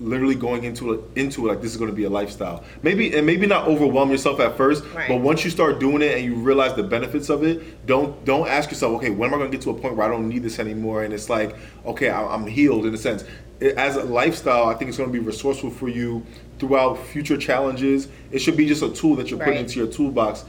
literally 0.01 0.35
going 0.35 0.65
into 0.65 0.93
it 0.93 1.01
into 1.17 1.47
it 1.47 1.49
like 1.49 1.63
this 1.63 1.71
is 1.71 1.79
going 1.79 1.91
to 1.91 1.97
be 1.97 2.05
a 2.05 2.11
lifestyle. 2.11 2.63
Maybe 2.83 3.15
and 3.17 3.27
maybe 3.27 3.47
not 3.47 3.67
overwhelm 3.67 4.11
yourself 4.11 4.39
at 4.39 4.57
first, 4.57 4.85
Right. 4.95 5.09
but 5.09 5.21
once 5.21 5.45
you 5.45 5.51
start 5.51 5.81
doing 5.81 6.03
it 6.03 6.15
and 6.15 6.25
you 6.25 6.35
realize 6.35 6.75
the 6.75 6.83
benefits 6.83 7.31
of 7.31 7.43
it, 7.43 7.87
don't 7.87 8.23
don't 8.25 8.47
ask 8.49 8.71
yourself, 8.71 8.95
okay, 8.97 9.11
when 9.11 9.31
am 9.31 9.35
I 9.35 9.39
going 9.39 9.51
to 9.51 9.57
get 9.57 9.63
to 9.65 9.71
a 9.71 9.75
point 9.75 9.97
where 9.97 10.07
I 10.07 10.11
don't 10.11 10.29
need 10.29 10.43
this 10.43 10.59
anymore? 10.59 11.05
And 11.05 11.13
it's 11.15 11.31
like, 11.31 11.57
okay, 11.87 12.11
I'm 12.11 12.47
healed 12.47 12.85
in 12.87 12.95
a 12.95 12.99
sense. 12.99 13.25
It- 13.61 13.77
As 13.77 13.97
a 13.97 14.05
lifestyle, 14.05 14.67
I 14.67 14.75
think 14.75 14.89
it's 14.91 14.99
going 14.99 15.11
to 15.11 15.19
be 15.19 15.25
resourceful 15.25 15.71
for 15.71 15.89
you 15.89 16.25
throughout 16.59 16.99
future 16.99 17.39
challenges. 17.39 18.09
It 18.31 18.41
should 18.41 18.57
be 18.57 18.67
just 18.67 18.83
a 18.83 18.91
tool 18.91 19.17
that 19.17 19.31
you're 19.31 19.39
putting 19.41 19.61
into 19.61 19.79
your 19.81 19.89
toolbox 19.89 20.45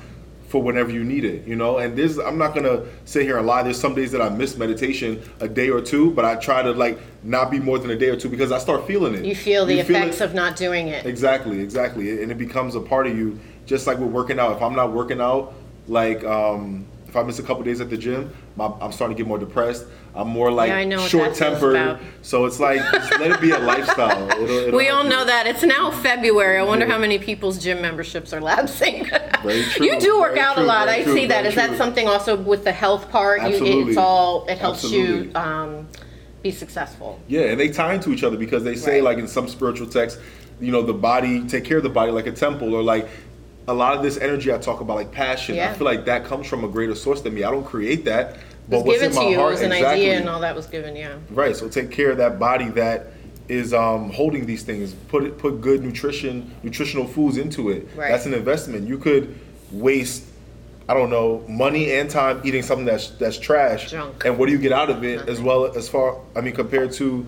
for 0.54 0.62
whenever 0.62 0.92
you 0.92 1.04
need 1.04 1.26
it, 1.26 1.48
you 1.48 1.56
know. 1.56 1.80
And 1.80 1.98
this, 1.98 2.20
I'm 2.20 2.38
not 2.38 2.54
gonna 2.54 2.84
sit 3.06 3.24
here 3.24 3.40
and 3.40 3.48
lie. 3.48 3.64
There's 3.64 3.80
some 3.80 3.96
days 3.96 4.12
that 4.12 4.22
I 4.22 4.30
miss 4.30 4.56
meditation 4.56 5.20
a 5.40 5.48
day 5.48 5.72
or 5.72 5.82
two, 5.82 6.12
but 6.12 6.26
I 6.26 6.36
try 6.36 6.62
to 6.62 6.74
like 6.74 7.00
not 7.24 7.50
be 7.50 7.60
more 7.60 7.80
than 7.80 7.90
a 7.90 7.96
day 7.96 8.10
or 8.10 8.16
two 8.16 8.30
because 8.30 8.52
I 8.52 8.60
start 8.60 8.86
feeling 8.86 9.16
it. 9.16 9.26
You 9.26 9.36
feel 9.36 9.66
the 9.66 9.74
You 9.74 9.80
effects 9.80 10.22
of 10.22 10.36
not 10.36 10.56
doing 10.56 10.90
it. 10.90 11.08
Exactly, 11.08 11.60
exactly, 11.60 12.22
and 12.22 12.32
it 12.32 12.38
becomes 12.38 12.76
a 12.76 12.80
part 12.80 13.08
of 13.08 13.18
you. 13.18 13.40
Just 13.66 13.88
like 13.88 13.98
with 13.98 14.12
working 14.12 14.38
out. 14.38 14.56
If 14.56 14.62
I'm 14.62 14.76
not 14.76 14.94
working 14.94 15.20
out, 15.20 15.56
like 15.88 16.24
um, 16.24 16.86
if 17.14 17.18
I 17.18 17.22
miss 17.22 17.38
a 17.38 17.44
couple 17.44 17.62
days 17.64 17.80
at 17.80 17.92
the 17.92 17.98
gym, 17.98 18.34
my, 18.56 18.66
I'm 18.82 18.92
starting 18.92 19.16
to 19.16 19.22
get 19.24 19.28
more 19.28 19.38
depressed. 19.38 19.86
I'm 20.16 20.30
more 20.30 20.50
like 20.52 20.70
Yeah, 20.70 20.78
I 20.78 20.84
know 20.84 20.96
what 20.98 21.04
that 21.04 21.10
short 21.10 21.36
tempered. 21.36 22.00
So 22.24 22.46
it's 22.48 22.60
like 22.60 22.80
just 22.92 23.12
let 23.20 23.30
it 23.30 23.40
be 23.40 23.52
a 23.52 23.60
lifestyle. 23.60 24.28
It'll, 24.42 24.50
it'll 24.50 24.78
We 24.78 24.90
all 24.90 25.04
you. 25.04 25.12
know 25.12 25.24
that. 25.24 25.46
It's 25.46 25.62
now 25.62 25.92
February. 25.92 26.58
I 26.58 26.64
wonder 26.64 26.88
Yeah. 26.88 26.94
how 26.94 26.98
many 26.98 27.20
people's 27.20 27.60
gym 27.60 27.84
memberships 27.84 28.34
are 28.34 28.42
lapsing. 28.42 29.06
Very 29.44 29.62
true, 29.62 29.86
you 29.86 30.00
do 30.00 30.20
work 30.20 30.34
very 30.34 30.40
out 30.44 30.58
a 30.58 30.64
lot. 30.64 30.90
I 30.90 31.04
true, 31.04 31.14
see 31.14 31.28
that. 31.28 31.46
Is 31.46 31.50
Is 31.50 31.56
that 31.58 31.78
something 31.78 32.08
also 32.08 32.36
with 32.36 32.64
the 32.64 32.72
health 32.72 33.12
part? 33.12 33.42
You, 33.42 33.48
Absolutely. 33.50 33.90
it's 33.92 33.98
all, 33.98 34.48
it 34.48 34.58
helps 34.58 34.90
you 34.92 35.30
um, 35.36 35.88
be 36.42 36.50
successful. 36.50 37.20
Yeah, 37.28 37.42
and 37.42 37.60
they 37.60 37.68
tie 37.70 37.94
into 37.94 38.12
each 38.12 38.24
other 38.24 38.38
because 38.38 38.64
they 38.64 38.76
say 38.76 38.94
Right. 38.96 39.04
like 39.04 39.18
in 39.20 39.28
some 39.28 39.48
spiritual 39.48 39.86
texts, 39.86 40.20
you 40.60 40.72
know, 40.72 40.82
the 40.82 40.94
body 40.94 41.48
take 41.48 41.64
care 41.64 41.78
of 41.78 41.84
the 41.84 41.90
body 41.90 42.12
like 42.12 42.26
a 42.26 42.32
temple, 42.32 42.74
or 42.74 42.82
like 42.82 43.08
a 43.68 43.74
lot 43.74 43.96
of 43.96 44.04
this 44.04 44.18
energy 44.18 44.52
I 44.54 44.58
talk 44.58 44.82
about, 44.82 44.96
like 44.96 45.12
passion. 45.12 45.56
Yeah. 45.56 45.72
I 45.72 45.74
feel 45.74 45.86
like 45.86 46.06
that 46.06 46.26
comes 46.26 46.48
from 46.48 46.64
a 46.64 46.68
greater 46.68 46.96
source 46.96 47.22
than 47.22 47.34
me. 47.34 47.44
I 47.44 47.52
don't 47.52 47.64
create 47.64 48.06
that, 48.06 48.38
but 48.68 48.80
was 48.80 48.86
what's 48.86 49.02
given 49.02 49.12
in 49.12 49.16
to 49.16 49.24
my 49.24 49.30
you 49.30 49.40
heart 49.40 49.54
exactly. 49.54 49.86
idea 49.86 50.18
and 50.20 50.30
all 50.30 50.42
that 50.42 50.56
was 50.56 50.68
given, 50.68 50.96
yeah. 50.96 51.18
Right. 51.30 51.56
So 51.56 51.70
take 51.70 51.92
care 51.92 52.12
of 52.12 52.18
that 52.18 52.40
body 52.40 52.70
that 52.70 53.08
is 53.48 53.74
um, 53.74 54.10
holding 54.12 54.46
these 54.46 54.64
things. 54.64 54.94
Put 54.94 55.24
it, 55.24 55.38
put 55.38 55.62
good 55.62 55.84
nutrition, 55.84 56.54
nutritional 56.64 57.08
foods 57.08 57.38
into 57.38 57.70
it. 57.70 57.88
Right. 57.96 58.10
That's 58.10 58.26
an 58.26 58.34
investment. 58.34 58.88
You 58.88 58.98
could 58.98 59.38
waste, 59.72 60.26
I 60.90 60.94
don't 60.94 61.10
know, 61.10 61.44
money 61.48 61.94
and 61.94 62.10
time 62.10 62.42
eating 62.44 62.64
something 62.64 62.86
that's 62.86 63.10
that's 63.12 63.38
trash. 63.38 63.92
Junk. 63.92 64.26
And 64.26 64.38
what 64.38 64.48
do 64.48 64.52
you 64.52 64.60
get 64.60 64.72
out 64.72 64.90
of 64.90 65.04
it? 65.04 65.28
As 65.30 65.42
well 65.42 65.66
as 65.66 65.88
far, 65.88 66.20
I 66.36 66.42
mean, 66.42 66.54
compared 66.54 66.92
to 66.94 67.26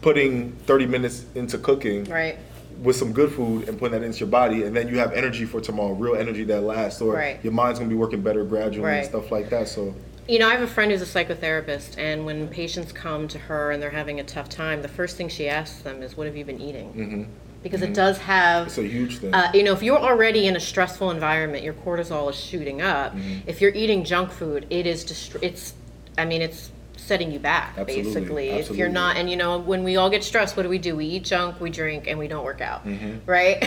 putting 0.00 0.52
30 0.66 0.86
minutes 0.86 1.26
into 1.34 1.58
cooking 1.58 2.04
Right. 2.04 2.38
With 2.82 2.96
some 2.96 3.12
good 3.12 3.32
food 3.32 3.68
and 3.68 3.78
putting 3.78 3.98
that 4.00 4.04
into 4.04 4.20
your 4.20 4.28
body, 4.28 4.64
and 4.64 4.74
then 4.74 4.88
you 4.88 4.98
have 4.98 5.12
energy 5.12 5.44
for 5.44 5.60
tomorrow, 5.60 5.92
real 5.92 6.16
energy 6.16 6.44
that 6.44 6.62
lasts, 6.62 7.00
or 7.00 7.14
Right. 7.14 7.38
your 7.42 7.52
mind's 7.52 7.78
gonna 7.78 7.90
be 7.90 7.94
working 7.96 8.22
better 8.22 8.42
gradually 8.44 8.86
Right. 8.86 8.96
and 8.98 9.06
stuff 9.06 9.30
like 9.30 9.50
that. 9.50 9.68
So. 9.68 9.94
You 10.28 10.38
know, 10.38 10.48
I 10.48 10.52
have 10.52 10.62
a 10.62 10.66
friend 10.66 10.90
who's 10.90 11.02
a 11.02 11.04
psychotherapist, 11.06 11.98
and 11.98 12.24
when 12.24 12.48
patients 12.48 12.92
come 12.92 13.26
to 13.28 13.38
her 13.38 13.70
and 13.72 13.82
they're 13.82 13.90
having 13.90 14.20
a 14.20 14.22
tough 14.24 14.48
time, 14.48 14.80
the 14.80 14.88
first 14.88 15.16
thing 15.16 15.28
she 15.28 15.48
asks 15.48 15.82
them 15.82 16.02
is, 16.02 16.16
What 16.16 16.26
have 16.26 16.36
you 16.36 16.44
been 16.44 16.60
eating? 16.60 17.28
Because 17.62 17.82
it 17.82 17.92
does 17.92 18.16
have 18.18 18.68
It's 18.68 18.78
a 18.78 18.82
huge 18.84 19.18
thing. 19.18 19.34
Uh, 19.34 19.50
you 19.52 19.62
know, 19.62 19.72
if 19.72 19.82
you're 19.82 19.98
already 19.98 20.46
in 20.46 20.56
a 20.56 20.60
stressful 20.60 21.10
environment, 21.10 21.62
your 21.62 21.74
cortisol 21.74 22.30
is 22.30 22.36
shooting 22.36 22.80
up. 22.80 23.14
Mm-hmm. 23.14 23.46
If 23.46 23.60
you're 23.60 23.74
eating 23.74 24.02
junk 24.04 24.30
food, 24.30 24.66
it 24.70 24.86
is 24.86 25.04
dist- 25.04 25.36
it's 25.42 25.74
I 26.16 26.24
mean, 26.24 26.40
it's 26.42 26.70
setting 27.10 27.32
you 27.32 27.40
back 27.40 27.74
Absolutely, 27.76 28.04
basically. 28.04 28.48
If 28.50 28.70
you're 28.76 28.88
not 28.88 29.16
and 29.16 29.28
you 29.28 29.36
know, 29.36 29.58
when 29.58 29.82
we 29.82 29.96
all 29.96 30.08
get 30.08 30.22
stressed, 30.22 30.56
what 30.56 30.62
do 30.62 30.68
we 30.68 30.78
do? 30.78 30.94
We 30.94 31.06
eat 31.06 31.24
junk, 31.24 31.60
we 31.60 31.68
drink 31.68 32.06
and 32.06 32.16
we 32.20 32.28
don't 32.28 32.44
work 32.44 32.60
out. 32.60 32.86
Mm-hmm. 32.86 33.28
Right? 33.28 33.58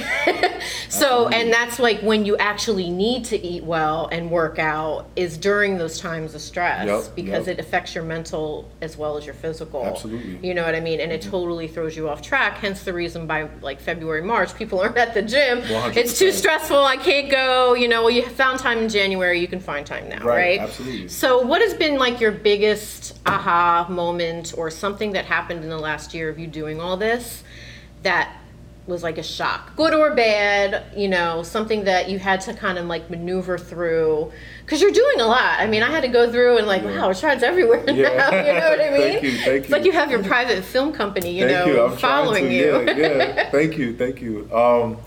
so, 0.89 1.27
and 1.27 1.51
that's 1.51 1.77
like 1.77 1.99
when 2.01 2.25
you 2.25 2.37
actually 2.37 2.89
need 2.89 3.25
to 3.25 3.37
eat 3.37 3.65
well 3.65 4.07
and 4.13 4.31
work 4.31 4.59
out 4.59 5.07
is 5.17 5.35
during 5.37 5.77
those 5.77 5.99
times 5.99 6.33
of 6.35 6.41
stress 6.41 6.87
Yep, 6.87 7.15
because 7.17 7.47
yep. 7.47 7.57
it 7.57 7.59
affects 7.59 7.93
your 7.93 8.05
mental 8.05 8.71
as 8.79 8.95
well 8.95 9.17
as 9.17 9.25
your 9.25 9.35
physical. 9.35 9.85
Absolutely. 9.85 10.39
You 10.47 10.53
know 10.53 10.63
what 10.63 10.75
I 10.75 10.79
mean? 10.79 11.01
And 11.01 11.11
it 11.11 11.21
totally 11.21 11.67
throws 11.67 11.97
you 11.97 12.07
off 12.07 12.21
track. 12.21 12.59
Hence 12.59 12.83
the 12.83 12.93
reason 12.93 13.27
by 13.27 13.49
like 13.61 13.81
February, 13.81 14.21
March, 14.21 14.55
people 14.55 14.79
aren't 14.83 14.95
at 14.95 15.13
the 15.13 15.21
gym. 15.21 15.61
100%. 15.63 15.97
It's 15.97 16.17
too 16.17 16.31
stressful. 16.31 16.77
I 16.77 16.95
can't 16.95 17.29
go. 17.29 17.73
You 17.73 17.89
know, 17.89 18.03
well, 18.03 18.11
you 18.11 18.23
found 18.23 18.59
time 18.59 18.77
in 18.77 18.87
January. 18.87 19.41
You 19.41 19.49
can 19.49 19.59
find 19.59 19.85
time 19.85 20.07
now, 20.07 20.23
Right, 20.23 20.59
right? 20.59 20.59
absolutely. 20.61 21.09
So, 21.09 21.41
what 21.41 21.61
has 21.61 21.73
been 21.73 21.97
like 21.99 22.21
your 22.21 22.31
biggest 22.31 23.19
aha 23.33 23.87
moment 23.89 24.53
or 24.57 24.69
something 24.69 25.13
that 25.13 25.25
happened 25.25 25.63
in 25.63 25.69
the 25.69 25.77
last 25.79 26.13
year 26.13 26.29
of 26.29 26.37
you 26.39 26.47
doing 26.47 26.79
all 26.79 26.97
this 26.97 27.43
that 28.03 28.35
was 28.85 29.01
like 29.01 29.17
a 29.17 29.23
shock, 29.23 29.75
good 29.77 29.93
or 29.93 30.13
bad? 30.13 30.83
You 30.95 31.07
know, 31.07 31.41
something 31.43 31.85
that 31.85 32.09
you 32.09 32.19
had 32.19 32.41
to 32.41 32.53
kind 32.53 32.77
of 32.77 32.85
like 32.85 33.09
maneuver 33.09 33.57
through 33.57 34.31
because 34.65 34.81
you're 34.81 34.91
doing 34.91 35.21
a 35.21 35.25
lot. 35.25 35.59
I 35.59 35.67
mean, 35.67 35.83
I 35.83 35.89
had 35.89 36.01
to 36.01 36.09
go 36.09 36.29
through 36.29 36.57
and 36.57 36.67
like, 36.67 36.81
Yeah. 36.83 36.99
wow, 36.99 37.13
Shard's 37.13 37.43
everywhere 37.43 37.83
now. 37.85 37.93
You 37.93 38.03
know 38.03 38.69
what 38.69 38.81
I 38.81 38.89
mean? 38.89 38.99
Thank 39.21 39.23
you, 39.23 39.31
thank 39.37 39.63
It's 39.63 39.69
like 39.69 39.85
you. 39.85 39.91
you 39.93 39.97
have 39.97 40.11
your 40.11 40.21
private 40.23 40.63
film 40.65 40.91
company, 40.91 41.31
you 41.39 41.47
thank 41.47 41.67
know, 41.67 41.89
you. 41.91 41.95
Following 41.97 42.45
to. 42.45 42.53
you. 42.53 42.81
Yeah, 42.81 42.91
yeah. 42.97 43.51
Thank 43.51 43.77
you, 43.77 43.95
thank 43.95 44.21
you. 44.21 44.53
Um, 44.53 44.97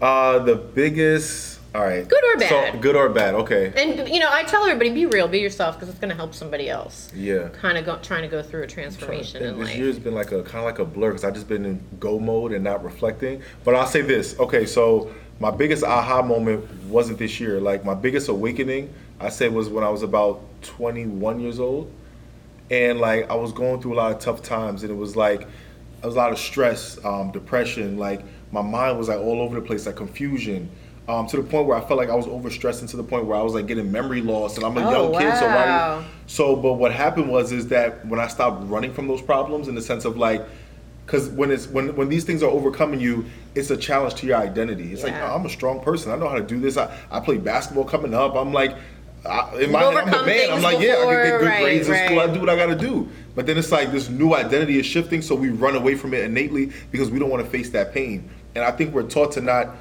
uh, 0.00 0.38
the 0.40 0.54
biggest. 0.54 1.55
All 1.76 1.84
right. 1.84 2.08
Good 2.08 2.24
or 2.24 2.38
bad? 2.38 2.72
So, 2.72 2.80
good 2.80 2.96
or 2.96 3.10
bad? 3.10 3.34
Okay. 3.34 3.70
And 3.76 4.08
you 4.08 4.18
know, 4.18 4.30
I 4.32 4.44
tell 4.44 4.64
everybody, 4.64 4.88
be 4.90 5.04
real, 5.04 5.28
be 5.28 5.40
yourself, 5.40 5.74
because 5.76 5.90
it's 5.90 5.98
going 5.98 6.08
to 6.08 6.14
help 6.16 6.32
somebody 6.32 6.70
else. 6.70 7.12
Yeah. 7.14 7.48
Kind 7.48 7.76
of 7.76 7.84
go, 7.84 7.98
trying 7.98 8.22
to 8.22 8.28
go 8.28 8.42
through 8.42 8.62
a 8.62 8.66
transformation 8.66 9.42
in 9.42 9.58
this 9.58 9.68
life. 9.68 9.76
year's 9.76 9.98
been 9.98 10.14
like 10.14 10.32
a 10.32 10.42
kind 10.42 10.58
of 10.58 10.64
like 10.64 10.78
a 10.78 10.86
blur 10.86 11.10
because 11.10 11.24
I've 11.24 11.34
just 11.34 11.48
been 11.48 11.66
in 11.66 11.82
go 12.00 12.18
mode 12.18 12.52
and 12.52 12.64
not 12.64 12.82
reflecting. 12.82 13.42
But 13.62 13.74
I'll 13.74 13.86
say 13.86 14.00
this. 14.00 14.38
Okay, 14.40 14.64
so 14.64 15.12
my 15.38 15.50
biggest 15.50 15.84
aha 15.84 16.22
moment 16.22 16.64
wasn't 16.84 17.18
this 17.18 17.38
year. 17.40 17.60
Like 17.60 17.84
my 17.84 17.94
biggest 17.94 18.28
awakening, 18.28 18.92
I 19.20 19.28
say, 19.28 19.50
was 19.50 19.68
when 19.68 19.84
I 19.84 19.90
was 19.90 20.02
about 20.02 20.40
21 20.62 21.40
years 21.40 21.60
old, 21.60 21.92
and 22.70 23.00
like 23.00 23.30
I 23.30 23.34
was 23.34 23.52
going 23.52 23.82
through 23.82 23.94
a 23.94 23.98
lot 23.98 24.12
of 24.12 24.18
tough 24.18 24.42
times, 24.42 24.82
and 24.82 24.90
it 24.90 24.96
was 24.96 25.14
like 25.14 25.40
there 25.40 26.08
was 26.08 26.14
a 26.14 26.18
lot 26.18 26.32
of 26.32 26.38
stress, 26.38 27.04
um, 27.04 27.32
depression. 27.32 27.98
Like 27.98 28.22
my 28.50 28.62
mind 28.62 28.96
was 28.96 29.08
like 29.08 29.18
all 29.18 29.42
over 29.42 29.56
the 29.60 29.66
place, 29.66 29.84
like 29.84 29.96
confusion. 29.96 30.70
Um, 31.08 31.28
to 31.28 31.36
the 31.36 31.44
point 31.44 31.68
where 31.68 31.76
I 31.76 31.80
felt 31.80 31.98
like 31.98 32.10
I 32.10 32.16
was 32.16 32.26
overstressing 32.26 32.90
to 32.90 32.96
the 32.96 33.04
point 33.04 33.26
where 33.26 33.36
I 33.38 33.42
was 33.42 33.54
like 33.54 33.66
getting 33.66 33.92
memory 33.92 34.22
loss, 34.22 34.56
and 34.56 34.66
I'm 34.66 34.76
a 34.76 34.80
Oh, 34.88 35.12
young 35.12 35.22
kid, 35.22 35.38
so 35.38 35.46
wow. 35.46 35.98
why? 36.00 36.04
So, 36.26 36.56
but 36.56 36.74
what 36.74 36.92
happened 36.92 37.30
was 37.30 37.52
is 37.52 37.68
that 37.68 38.04
when 38.06 38.18
I 38.18 38.26
stopped 38.26 38.68
running 38.68 38.92
from 38.92 39.06
those 39.06 39.22
problems, 39.22 39.68
in 39.68 39.76
the 39.76 39.82
sense 39.82 40.04
of 40.04 40.16
like, 40.16 40.44
because 41.04 41.28
when 41.28 41.52
it's 41.52 41.68
when 41.68 41.94
when 41.94 42.08
these 42.08 42.24
things 42.24 42.42
are 42.42 42.50
overcoming 42.50 42.98
you, 42.98 43.24
it's 43.54 43.70
a 43.70 43.76
challenge 43.76 44.14
to 44.16 44.26
your 44.26 44.36
identity. 44.36 44.92
It's 44.92 45.04
like 45.04 45.14
oh, 45.14 45.34
I'm 45.36 45.46
a 45.46 45.48
strong 45.48 45.80
person. 45.80 46.10
I 46.10 46.16
know 46.16 46.28
how 46.28 46.34
to 46.34 46.42
do 46.42 46.58
this. 46.58 46.76
I, 46.76 46.92
I 47.08 47.20
play 47.20 47.38
basketball 47.38 47.84
coming 47.84 48.12
up. 48.12 48.34
I'm 48.34 48.52
like, 48.52 48.76
I, 49.24 49.60
in 49.60 49.70
my 49.70 49.84
head, 49.84 49.94
i'm 49.94 50.10
the 50.10 50.26
man. 50.26 50.50
I'm 50.50 50.62
like, 50.62 50.80
yeah, 50.80 50.94
I 50.94 51.04
can 51.04 51.08
get 51.08 51.40
good 51.40 51.46
right, 51.46 51.62
grades 51.62 51.88
in 51.88 52.06
school. 52.06 52.18
I 52.18 52.26
do 52.32 52.40
what 52.40 52.50
I 52.50 52.56
got 52.56 52.66
to 52.66 52.74
do. 52.76 53.08
But 53.36 53.46
then 53.46 53.58
it's 53.58 53.70
like 53.70 53.92
this 53.92 54.08
new 54.08 54.34
identity 54.34 54.78
is 54.80 54.86
shifting, 54.86 55.22
so 55.22 55.36
we 55.36 55.50
run 55.50 55.76
away 55.76 55.94
from 55.94 56.14
it 56.14 56.24
innately 56.24 56.72
because 56.90 57.10
we 57.10 57.20
don't 57.20 57.30
want 57.30 57.44
to 57.44 57.48
face 57.50 57.70
that 57.70 57.94
pain. 57.94 58.28
And 58.56 58.64
I 58.64 58.72
think 58.72 58.92
we're 58.92 59.04
taught 59.04 59.32
to 59.32 59.40
not 59.40 59.76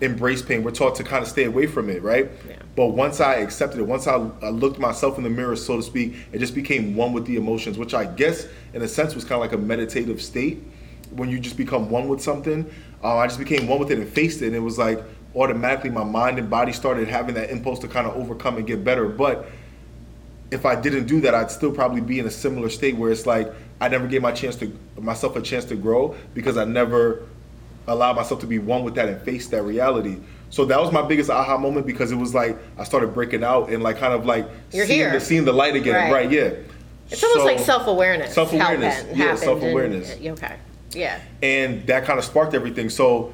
embrace 0.00 0.42
pain. 0.42 0.62
We're 0.62 0.72
taught 0.72 0.96
to 0.96 1.04
kind 1.04 1.22
of 1.22 1.28
stay 1.28 1.44
away 1.44 1.66
from 1.66 1.88
it, 1.88 2.02
right? 2.02 2.30
Yeah. 2.48 2.56
But 2.76 2.88
once 2.88 3.20
I 3.20 3.36
accepted 3.36 3.80
it, 3.80 3.84
once 3.84 4.06
I, 4.06 4.28
I 4.42 4.50
looked 4.50 4.78
myself 4.78 5.18
in 5.18 5.24
the 5.24 5.30
mirror, 5.30 5.56
so 5.56 5.76
to 5.76 5.82
speak, 5.82 6.14
it 6.32 6.38
just 6.38 6.54
became 6.54 6.96
one 6.96 7.12
with 7.12 7.26
the 7.26 7.36
emotions, 7.36 7.78
which 7.78 7.94
I 7.94 8.04
guess, 8.04 8.46
in 8.72 8.82
a 8.82 8.88
sense, 8.88 9.14
was 9.14 9.24
kind 9.24 9.34
of 9.34 9.40
like 9.40 9.52
a 9.52 9.58
meditative 9.58 10.20
state. 10.20 10.62
When 11.12 11.28
you 11.28 11.38
just 11.38 11.56
become 11.56 11.90
one 11.90 12.08
with 12.08 12.20
something, 12.20 12.68
uh, 13.02 13.18
I 13.18 13.26
just 13.28 13.38
became 13.38 13.68
one 13.68 13.78
with 13.78 13.90
it 13.92 13.98
and 13.98 14.08
faced 14.08 14.42
it. 14.42 14.48
And 14.48 14.56
it 14.56 14.60
was 14.60 14.78
like, 14.78 15.02
automatically 15.36 15.90
my 15.90 16.04
mind 16.04 16.38
and 16.38 16.48
body 16.48 16.72
started 16.72 17.08
having 17.08 17.34
that 17.34 17.50
impulse 17.50 17.78
to 17.80 17.88
kind 17.88 18.06
of 18.06 18.16
overcome 18.16 18.56
and 18.56 18.66
get 18.66 18.84
better. 18.84 19.08
But 19.08 19.46
if 20.50 20.64
I 20.64 20.80
didn't 20.80 21.06
do 21.06 21.20
that, 21.22 21.34
I'd 21.34 21.50
still 21.50 21.72
probably 21.72 22.00
be 22.00 22.18
in 22.18 22.26
a 22.26 22.30
similar 22.30 22.68
state 22.68 22.96
where 22.96 23.10
it's 23.10 23.26
like 23.26 23.52
I 23.80 23.88
never 23.88 24.06
gave 24.06 24.22
my 24.22 24.32
chance 24.32 24.56
to 24.56 24.72
myself 24.98 25.36
a 25.36 25.42
chance 25.42 25.64
to 25.66 25.76
grow 25.76 26.14
because 26.34 26.56
I 26.56 26.64
never 26.64 27.26
allowed 27.86 28.16
myself 28.16 28.40
to 28.40 28.46
be 28.46 28.58
one 28.58 28.84
with 28.84 28.94
that 28.94 29.08
and 29.08 29.20
face 29.22 29.48
that 29.48 29.62
reality. 29.62 30.18
So 30.50 30.64
that 30.66 30.80
was 30.80 30.92
my 30.92 31.02
biggest 31.02 31.30
aha 31.30 31.58
moment 31.58 31.86
because 31.86 32.12
it 32.12 32.16
was 32.16 32.34
like 32.34 32.56
I 32.78 32.84
started 32.84 33.12
breaking 33.12 33.42
out 33.42 33.70
and 33.70 33.82
like 33.82 33.98
kind 33.98 34.14
of 34.14 34.24
like 34.24 34.48
You're 34.72 34.86
seeing 34.86 35.00
here. 35.00 35.12
the 35.12 35.20
seeing 35.20 35.44
the 35.44 35.52
light 35.52 35.74
again. 35.76 35.94
Right. 35.94 36.12
Right, 36.12 36.30
yeah. 36.30 36.52
It's 37.10 37.22
almost 37.22 37.44
like 37.44 37.58
self 37.58 37.86
awareness. 37.86 38.34
Self-awareness. 38.34 39.04
Yeah, 39.14 39.34
self-awareness. 39.34 40.16
Okay. 40.24 40.56
Yeah. 40.92 41.20
and 41.42 41.84
that 41.88 42.04
kind 42.04 42.18
of 42.18 42.24
sparked 42.24 42.54
everything. 42.54 42.88
So 42.88 43.32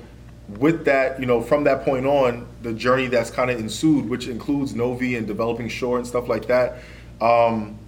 with 0.59 0.85
that, 0.87 1.21
you 1.21 1.27
know, 1.27 1.41
from 1.43 1.65
that 1.65 1.85
point 1.85 2.07
on, 2.07 2.47
the 2.63 2.73
journey 2.73 3.07
that's 3.07 3.31
kind 3.31 3.51
of 3.51 3.61
ensued, 3.61 4.09
which 4.09 4.27
includes 4.27 4.75
NOVEE 4.75 5.17
and 5.17 5.27
developing 5.27 5.69
SHOR 5.69 5.99
and 5.99 6.07
stuff 6.07 6.27
like 6.29 6.47
that. 6.47 6.79
Um, 7.21 7.79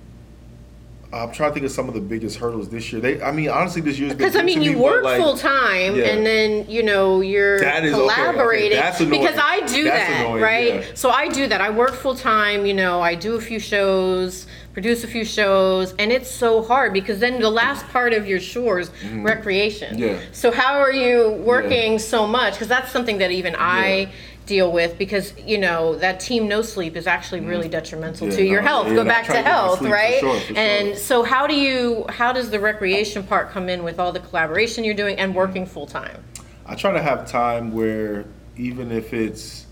I'm 1.13 1.31
trying 1.31 1.51
to 1.51 1.55
think 1.55 1.67
of 1.67 1.73
some 1.73 1.89
of 1.89 1.95
the 1.95 2.01
biggest 2.01 2.39
hurdles 2.39 2.71
this 2.71 2.91
year. 2.91 3.01
They, 3.01 3.21
I 3.23 3.33
mean, 3.33 3.51
honestly, 3.51 3.83
this 3.83 3.99
year's 3.99 4.13
been 4.13 4.19
Because 4.19 4.35
I 4.35 4.43
mean, 4.43 4.63
you 4.63 4.71
me, 4.73 4.77
work 4.77 5.05
like, 5.05 5.21
full 5.21 5.37
time, 5.37 5.95
yeah. 5.97 6.05
and 6.07 6.25
then 6.25 6.69
you 6.71 6.83
know 6.83 7.21
you're 7.21 7.61
That 7.61 7.85
is- 7.85 7.93
okay, 7.93 8.03
okay, 8.03 8.15
collaborating. 8.15 8.79
that's. 8.79 8.99
Because 8.99 9.37
I 9.39 9.61
do 9.67 9.85
That's 9.85 10.09
that, 10.11 10.21
annoying, 10.25 10.43
right? 10.43 10.75
yeah. 10.77 10.85
So 10.95 11.11
I 11.11 11.29
do 11.29 11.47
that. 11.49 11.61
I 11.61 11.69
work 11.69 11.93
full 11.93 12.15
time. 12.15 12.65
You 12.65 12.73
know, 12.75 13.03
I 13.03 13.15
do 13.15 13.35
a 13.35 13.41
few 13.43 13.59
shows, 13.61 14.47
produce 14.73 15.05
a 15.05 15.07
few 15.09 15.25
shows, 15.27 15.95
and 15.99 16.11
it's 16.11 16.31
so 16.31 16.63
hard 16.63 16.95
because 16.95 17.19
then 17.21 17.41
the 17.41 17.51
last 17.51 17.87
part 17.89 18.15
of 18.15 18.27
your 18.27 18.39
chores, 18.39 18.91
recreation. 19.13 19.97
Mm-hmm. 19.97 20.03
Yeah. 20.03 20.19
So 20.33 20.51
how 20.51 20.79
are 20.79 20.93
you 20.93 21.33
working 21.45 21.99
so 21.99 22.27
much? 22.27 22.55
Because 22.55 22.69
that's 22.69 22.91
something 22.91 23.19
that 23.19 23.31
even 23.31 23.55
I. 23.59 24.11
Deal 24.53 24.71
with 24.71 24.99
because 24.99 25.33
you 25.39 25.57
know 25.57 25.97
that 25.97 26.21
team 26.21 26.47
no 26.47 26.61
sleep 26.61 26.95
is 26.95 27.07
actually 27.07 27.41
really 27.41 27.71
detrimental 27.71 28.27
Mm-hmm. 28.27 28.33
Yeah, 28.33 28.37
to 28.37 28.45
your 28.47 28.61
no, 28.61 28.69
health. 28.69 28.89
yeah, 28.89 28.95
Go 28.97 29.05
back 29.07 29.23
to 29.25 29.29
to 29.29 29.33
get 29.39 29.47
health, 29.47 29.79
sleep 29.79 29.89
for 29.89 29.95
right? 29.95 30.21
sure, 30.21 30.41
for 30.41 30.59
and 30.59 30.89
sure. 30.89 30.97
so 30.97 31.23
how 31.23 31.47
do 31.47 31.55
you 31.55 32.05
how 32.11 32.35
does 32.35 32.51
the 32.51 32.61
recreation 32.61 33.23
part 33.23 33.49
come 33.51 33.71
in 33.71 33.83
with 33.83 33.99
all 33.99 34.13
the 34.13 34.21
collaboration 34.21 34.85
you're 34.85 34.93
doing 34.93 35.17
and 35.19 35.35
working 35.35 35.65
full 35.65 35.87
time? 35.87 36.23
I 36.67 36.75
try 36.75 36.93
to 36.93 37.01
have 37.01 37.27
time 37.27 37.73
where 37.73 38.27
even 38.59 38.93
if 38.93 39.15
it's 39.15 39.65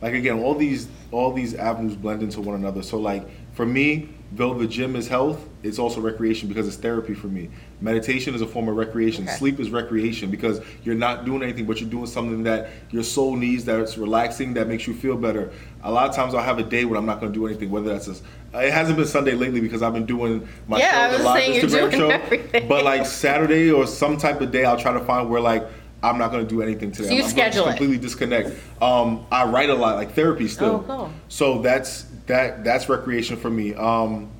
like 0.00 0.14
again, 0.14 0.38
all 0.38 0.54
these 0.54 0.86
all 1.10 1.32
these 1.32 1.56
avenues 1.56 1.96
blend 1.96 2.22
into 2.22 2.40
one 2.40 2.54
another. 2.54 2.84
So 2.84 2.96
like 2.96 3.24
for 3.54 3.66
me, 3.66 4.08
though 4.30 4.54
the 4.54 4.68
gym 4.68 4.94
is 4.94 5.08
health, 5.08 5.48
it's 5.64 5.80
also 5.80 6.00
recreation 6.00 6.48
because 6.48 6.68
it's 6.68 6.76
therapy 6.76 7.14
for 7.14 7.26
me. 7.26 7.50
Meditation 7.80 8.34
is 8.34 8.40
a 8.40 8.46
form 8.46 8.68
of 8.68 8.76
recreation. 8.76 9.24
Okay. 9.24 9.36
Sleep 9.36 9.60
is 9.60 9.70
recreation 9.70 10.30
because 10.30 10.60
you're 10.82 10.96
not 10.96 11.24
doing 11.24 11.42
anything, 11.42 11.64
but 11.64 11.80
you're 11.80 11.88
doing 11.88 12.06
something 12.06 12.42
that 12.42 12.70
your 12.90 13.04
soul 13.04 13.36
needs, 13.36 13.64
that's 13.64 13.96
relaxing, 13.96 14.54
that 14.54 14.66
makes 14.66 14.86
you 14.86 14.94
feel 14.94 15.16
better. 15.16 15.52
A 15.84 15.92
lot 15.92 16.08
of 16.08 16.14
times 16.16 16.34
I'll 16.34 16.42
have 16.42 16.58
a 16.58 16.64
day 16.64 16.84
when 16.84 16.98
I'm 16.98 17.06
not 17.06 17.20
going 17.20 17.32
to 17.32 17.38
do 17.38 17.46
anything, 17.46 17.70
whether 17.70 17.88
that's 17.88 18.08
a, 18.08 18.14
it 18.60 18.72
hasn't 18.72 18.96
been 18.98 19.06
Sunday 19.06 19.34
lately 19.34 19.60
because 19.60 19.82
I've 19.82 19.92
been 19.92 20.06
doing 20.06 20.48
my 20.66 20.78
Yeah, 20.78 21.08
I 21.08 21.10
show, 21.12 21.18
the 21.18 21.24
live 21.24 21.42
Instagram 21.54 21.70
doing 21.70 21.90
show. 21.92 22.08
everything. 22.10 22.68
But 22.68 22.84
like 22.84 23.06
Saturday 23.06 23.70
or 23.70 23.86
some 23.86 24.16
type 24.16 24.40
of 24.40 24.50
day, 24.50 24.64
I'll 24.64 24.78
try 24.78 24.92
to 24.92 25.00
find 25.00 25.30
where 25.30 25.40
like 25.40 25.64
I'm 26.02 26.18
not 26.18 26.30
going 26.32 26.44
to 26.44 26.48
do 26.48 26.62
anything 26.62 26.90
today. 26.92 27.08
So 27.08 27.14
you 27.14 27.20
I'm, 27.20 27.24
I'm 27.26 27.30
schedule 27.30 27.64
it. 27.64 27.68
completely 27.70 27.98
disconnect. 27.98 28.50
Um, 28.82 29.26
I 29.30 29.44
write 29.44 29.70
a 29.70 29.74
lot, 29.74 29.96
like 29.96 30.12
therapy 30.14 30.48
still. 30.48 30.84
Oh, 30.88 30.96
cool. 30.96 31.12
So 31.28 31.60
that's 31.60 32.06
that. 32.26 32.64
That's 32.64 32.88
recreation 32.88 33.36
for 33.36 33.50
me. 33.50 33.74
Um, 33.74 34.30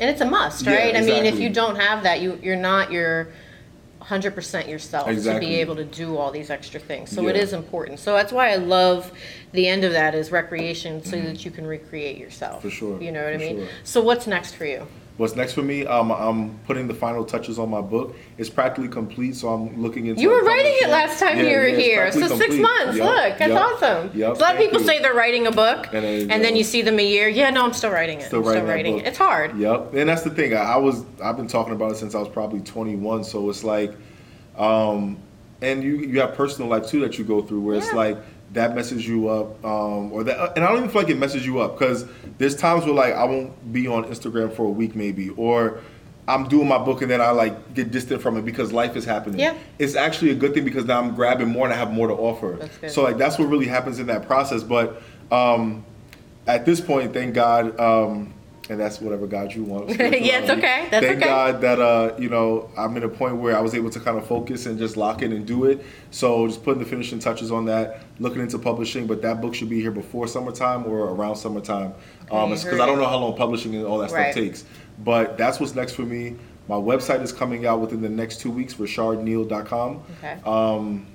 And 0.00 0.08
it's 0.08 0.22
a 0.22 0.24
must, 0.24 0.64
Yeah, 0.64 0.74
right? 0.74 0.96
I 0.96 1.00
mean, 1.02 1.10
if 1.10 1.34
exactly. 1.34 1.42
you 1.44 1.50
don't 1.50 1.76
have 1.76 2.02
that, 2.04 2.20
you 2.20 2.38
you're 2.42 2.56
not 2.56 2.90
your 2.90 3.28
100% 4.00 4.66
yourself 4.66 5.06
to 5.06 5.12
Exactly. 5.12 5.46
be 5.46 5.54
able 5.56 5.76
to 5.76 5.84
do 5.84 6.16
all 6.16 6.30
these 6.32 6.48
extra 6.48 6.80
things. 6.80 7.10
So 7.10 7.28
it 7.28 7.36
Yeah. 7.36 7.42
is 7.42 7.52
important. 7.52 8.00
So 8.00 8.14
that's 8.14 8.32
why 8.32 8.50
I 8.50 8.56
love 8.56 9.12
the 9.52 9.68
end 9.68 9.84
of 9.84 9.92
that 9.92 10.14
is 10.14 10.32
recreation 10.32 11.04
so 11.04 11.20
that 11.20 11.44
you 11.44 11.50
can 11.50 11.66
recreate 11.66 12.16
yourself. 12.16 12.60
Mm-hmm. 12.60 12.68
For 12.68 12.74
sure, 12.74 13.02
You 13.02 13.12
know 13.12 13.22
what 13.22 13.34
I 13.34 13.36
for 13.36 13.44
mean? 13.44 13.56
sure. 13.58 13.68
So 13.84 14.00
what's 14.00 14.26
next 14.26 14.54
for 14.54 14.64
you? 14.64 14.86
What's 15.20 15.36
next 15.36 15.52
for 15.52 15.62
me? 15.62 15.84
Um, 15.84 16.10
I'm 16.10 16.58
putting 16.60 16.88
the 16.88 16.94
final 16.94 17.24
touches 17.26 17.58
on 17.58 17.68
my 17.68 17.82
book. 17.82 18.16
It's 18.38 18.48
practically 18.48 18.88
complete, 18.88 19.36
so 19.36 19.48
I'm 19.48 19.80
looking 19.80 20.06
into. 20.06 20.20
You 20.22 20.30
were 20.30 20.42
writing 20.42 20.72
it 20.80 20.88
last 20.88 21.20
time 21.20 21.36
Yeah, 21.36 21.42
you 21.44 21.56
were 21.58 21.68
yeah, 21.68 21.76
here. 21.76 22.12
So 22.12 22.20
practically 22.20 22.46
six 22.46 22.62
months. 22.62 22.96
Yup, 22.96 23.06
Look, 23.06 23.38
that's 23.38 23.52
yup, 23.52 23.74
awesome. 23.74 24.18
yup, 24.18 24.36
a 24.36 24.40
lot 24.40 24.54
of 24.54 24.60
people 24.60 24.80
you. 24.80 24.86
say 24.86 24.98
they're 24.98 25.12
writing 25.12 25.46
a 25.46 25.52
book, 25.52 25.92
And 25.92 26.04
you 26.04 26.28
and 26.30 26.42
then 26.42 26.56
you 26.56 26.64
see 26.64 26.80
them 26.80 26.98
a 26.98 27.06
year. 27.06 27.28
Yeah, 27.28 27.50
no, 27.50 27.64
I'm 27.64 27.74
still 27.74 27.90
writing 27.90 28.20
it. 28.20 28.28
Still 28.28 28.40
I'm 28.40 28.46
writing 28.46 28.62
still 28.62 28.68
writing 28.74 28.98
it. 29.00 29.06
It's 29.06 29.18
hard. 29.18 29.58
Yep, 29.58 29.92
and 29.94 30.08
that's 30.08 30.22
the 30.22 30.30
thing. 30.30 30.54
I, 30.54 30.62
I 30.62 30.76
was 30.76 31.04
I've 31.22 31.36
been 31.36 31.48
talking 31.48 31.74
about 31.74 31.92
it 31.92 31.96
since 31.96 32.14
I 32.14 32.18
was 32.18 32.28
probably 32.28 32.60
21. 32.60 33.22
So 33.24 33.50
it's 33.50 33.62
like, 33.62 33.92
um, 34.56 35.18
and 35.60 35.82
you 35.82 35.98
you 35.98 36.18
have 36.20 36.34
personal 36.34 36.70
life 36.70 36.86
too 36.86 37.00
that 37.00 37.18
you 37.18 37.24
go 37.24 37.42
through 37.42 37.60
where 37.60 37.76
it's 37.76 37.92
like 37.92 38.16
that 38.52 38.74
messes 38.74 39.06
you 39.06 39.28
up, 39.28 39.64
um, 39.64 40.12
or 40.12 40.24
that, 40.24 40.56
and 40.56 40.64
I 40.64 40.68
don't 40.68 40.78
even 40.78 40.90
feel 40.90 41.02
like 41.02 41.10
it 41.10 41.18
messes 41.18 41.46
you 41.46 41.60
up 41.60 41.78
because 41.78 42.04
there's 42.38 42.56
times 42.56 42.84
where 42.84 42.94
like 42.94 43.14
I 43.14 43.24
won't 43.24 43.72
be 43.72 43.86
on 43.86 44.04
Instagram 44.04 44.54
for 44.54 44.64
a 44.64 44.70
week 44.70 44.96
maybe, 44.96 45.30
or 45.30 45.80
I'm 46.30 46.48
doing 46.48 46.68
my 46.68 46.78
book 46.78 47.02
and 47.02 47.10
then 47.10 47.20
I 47.20 47.30
like 47.30 47.74
get 47.74 47.90
distant 47.90 48.22
from 48.22 48.36
it 48.36 48.44
because 48.44 48.72
life 48.72 48.96
is 48.96 49.04
happening. 49.04 49.40
Yeah. 49.40 49.56
It's 49.78 49.96
actually 49.96 50.30
a 50.30 50.34
good 50.34 50.54
thing 50.54 50.64
because 50.64 50.84
now 50.84 51.00
I'm 51.00 51.14
grabbing 51.14 51.48
more 51.48 51.64
and 51.66 51.74
I 51.74 51.76
have 51.76 51.92
more 51.92 52.06
to 52.06 52.14
offer. 52.14 52.56
That's 52.60 52.78
good. 52.78 52.90
So 52.90 53.02
like 53.02 53.18
that's 53.18 53.38
what 53.38 53.48
really 53.48 53.66
happens 53.66 53.98
in 53.98 54.06
that 54.06 54.26
process. 54.26 54.62
But 54.62 55.02
um, 55.32 55.84
at 56.46 56.64
this 56.64 56.80
point, 56.80 57.12
thank 57.12 57.34
God, 57.34 57.78
um, 57.80 58.32
and 58.70 58.78
that's 58.78 59.00
whatever 59.00 59.26
God 59.26 59.52
you 59.52 59.64
want. 59.64 59.90
Yeah, 59.98 60.38
it's 60.40 60.50
okay. 60.50 60.86
That's 60.90 61.04
thank 61.04 61.18
okay. 61.18 61.26
God 61.26 61.60
that 61.60 61.80
uh, 61.80 62.14
you 62.18 62.28
know 62.30 62.70
I'm 62.78 62.96
in 62.96 63.02
a 63.02 63.08
point 63.08 63.36
where 63.36 63.56
I 63.56 63.60
was 63.60 63.74
able 63.74 63.90
to 63.90 64.00
kind 64.00 64.16
of 64.16 64.26
focus 64.26 64.66
and 64.66 64.78
just 64.78 64.96
lock 64.96 65.22
in 65.22 65.32
and 65.32 65.44
do 65.44 65.64
it. 65.64 65.84
So 66.12 66.46
just 66.46 66.62
putting 66.62 66.82
the 66.82 66.88
finishing 66.88 67.18
touches 67.18 67.50
on 67.50 67.64
that, 67.66 68.02
looking 68.20 68.40
into 68.40 68.58
publishing. 68.58 69.06
But 69.08 69.20
that 69.22 69.40
book 69.40 69.54
should 69.54 69.68
be 69.68 69.80
here 69.80 69.90
before 69.90 70.26
summertime 70.28 70.86
or 70.86 71.00
around 71.00 71.36
summertime, 71.36 71.92
um, 72.30 72.50
because 72.50 72.62
heard 72.62 72.80
I 72.80 72.86
don't 72.86 72.98
know 72.98 73.06
how 73.08 73.18
long 73.18 73.36
publishing 73.36 73.74
and 73.74 73.84
all 73.84 73.98
that 73.98 74.12
Right. 74.12 74.32
stuff 74.32 74.42
takes. 74.42 74.64
But 75.04 75.36
that's 75.36 75.58
what's 75.58 75.74
next 75.74 75.92
for 75.94 76.02
me. 76.02 76.36
My 76.68 76.76
website 76.76 77.20
is 77.22 77.32
coming 77.32 77.66
out 77.66 77.80
within 77.80 78.00
the 78.00 78.08
next 78.08 78.40
two 78.40 78.50
weeks, 78.52 78.74
reshardneal.com. 78.74 80.02
Okay. 80.18 80.36
Um, 80.46 81.06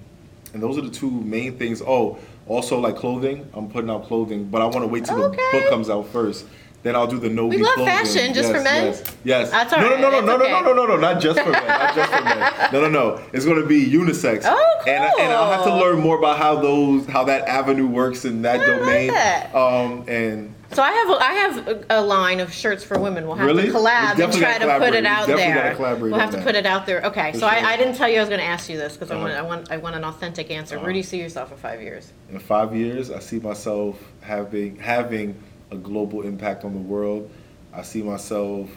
and 0.54 0.62
those 0.62 0.78
are 0.78 0.82
the 0.82 0.89
two 0.89 1.10
main 1.10 1.58
things. 1.58 1.82
Oh, 1.82 2.18
also 2.48 2.80
like 2.80 2.96
clothing. 2.98 3.48
I'm 3.54 3.70
putting 3.70 3.89
out 3.89 4.06
clothing, 4.06 4.46
but 4.46 4.62
I 4.62 4.65
want 4.65 4.82
to 4.82 4.88
wait 4.88 5.06
till 5.06 5.22
Okay. 5.24 5.38
the 5.38 5.60
book 5.60 5.70
comes 5.70 5.89
out 5.89 6.08
first. 6.10 6.46
Then 6.86 6.95
I'll 6.95 7.08
do 7.08 7.17
the 7.17 7.30
no. 7.30 7.48
We 7.48 7.58
love 7.58 7.78
fashion, 7.78 8.32
just 8.36 8.52
for 8.52 8.62
men? 8.62 8.86
Yes. 8.86 9.04
yes. 9.24 9.50
That's 9.50 9.74
all 9.74 9.82
no, 9.82 9.98
no, 9.98 10.12
no, 10.12 10.19
no, 10.21 10.38
no, 10.38 10.38
no, 10.38 10.62
no, 10.62 10.74
no, 10.74 10.86
no, 10.86 10.98
not 10.98 11.19
just 11.19 11.39
for 11.39 11.50
men. 11.50 11.67
Not 11.67 11.95
just 11.95 12.13
for 12.13 12.24
men. 12.24 12.54
No, 12.71 12.82
no, 12.82 12.89
no. 12.89 13.24
It's 13.34 13.43
going 13.43 13.60
to 13.60 13.65
be 13.65 13.84
unisex. 13.84 14.43
Oh, 14.45 14.82
And, 14.86 15.04
and 15.19 15.34
I'll 15.34 15.52
have 15.52 15.63
to 15.65 15.76
learn 15.76 15.98
more 16.00 16.15
about 16.19 16.38
how 16.38 16.62
those, 16.62 17.08
how 17.08 17.24
that 17.24 17.48
avenue 17.48 17.88
works 17.88 18.24
in 18.24 18.43
that 18.43 18.60
I 18.60 18.65
domain. 18.67 19.08
that. 19.08 19.56
Um, 19.56 20.04
and 20.08 20.54
So 20.74 20.84
I 20.84 20.91
have 20.91 21.10
a, 21.10 21.13
I 21.13 21.34
have 21.34 21.86
a, 21.89 22.02
line 22.02 22.39
of 22.39 22.54
shirts 22.54 22.84
for 22.84 23.00
women. 23.00 23.26
We'll 23.26 23.36
have 23.38 23.48
Really? 23.48 23.65
to 23.65 23.71
collab 23.71 24.19
and 24.24 24.32
try 24.32 24.60
gotta 24.60 24.78
put 24.86 24.93
it 24.93 25.08
out 25.08 25.26
there. 25.26 25.76
We'll 26.00 26.19
have 26.19 26.30
to 26.32 26.38
that. 26.38 26.45
put 26.45 26.54
it 26.54 26.67
out 26.67 26.86
there. 26.86 27.02
Okay, 27.06 27.32
For 27.32 27.39
so 27.39 27.50
sure. 27.50 27.58
I, 27.58 27.74
I 27.74 27.78
didn't 27.78 27.95
tell 27.95 28.08
you 28.08 28.17
I 28.17 28.19
was 28.19 28.30
going 28.30 28.41
to 28.41 28.45
ask 28.45 28.69
you 28.69 28.78
this 28.78 28.93
because 28.93 29.10
I 29.10 29.15
Uh-huh. 29.15 29.24
want 29.24 29.34
I 29.36 29.41
want 29.41 29.71
I 29.71 29.78
want 29.78 29.95
an 29.95 30.04
authentic 30.04 30.52
answer. 30.52 30.78
Where 30.80 30.91
do 30.91 30.98
you 30.98 31.04
see 31.04 31.19
yourself 31.19 31.52
in 31.52 31.58
five 31.58 31.82
years? 31.82 32.13
in 32.30 32.38
five 32.38 32.76
years, 32.76 33.10
I 33.10 33.17
see 33.21 33.39
myself 33.39 34.00
having 34.21 34.76
having 34.78 35.36
a 35.71 35.75
global 35.75 36.21
impact 36.21 36.63
on 36.63 36.73
the 36.73 36.80
world. 36.80 37.30
I 37.73 37.82
see 37.82 38.01
myself 38.01 38.69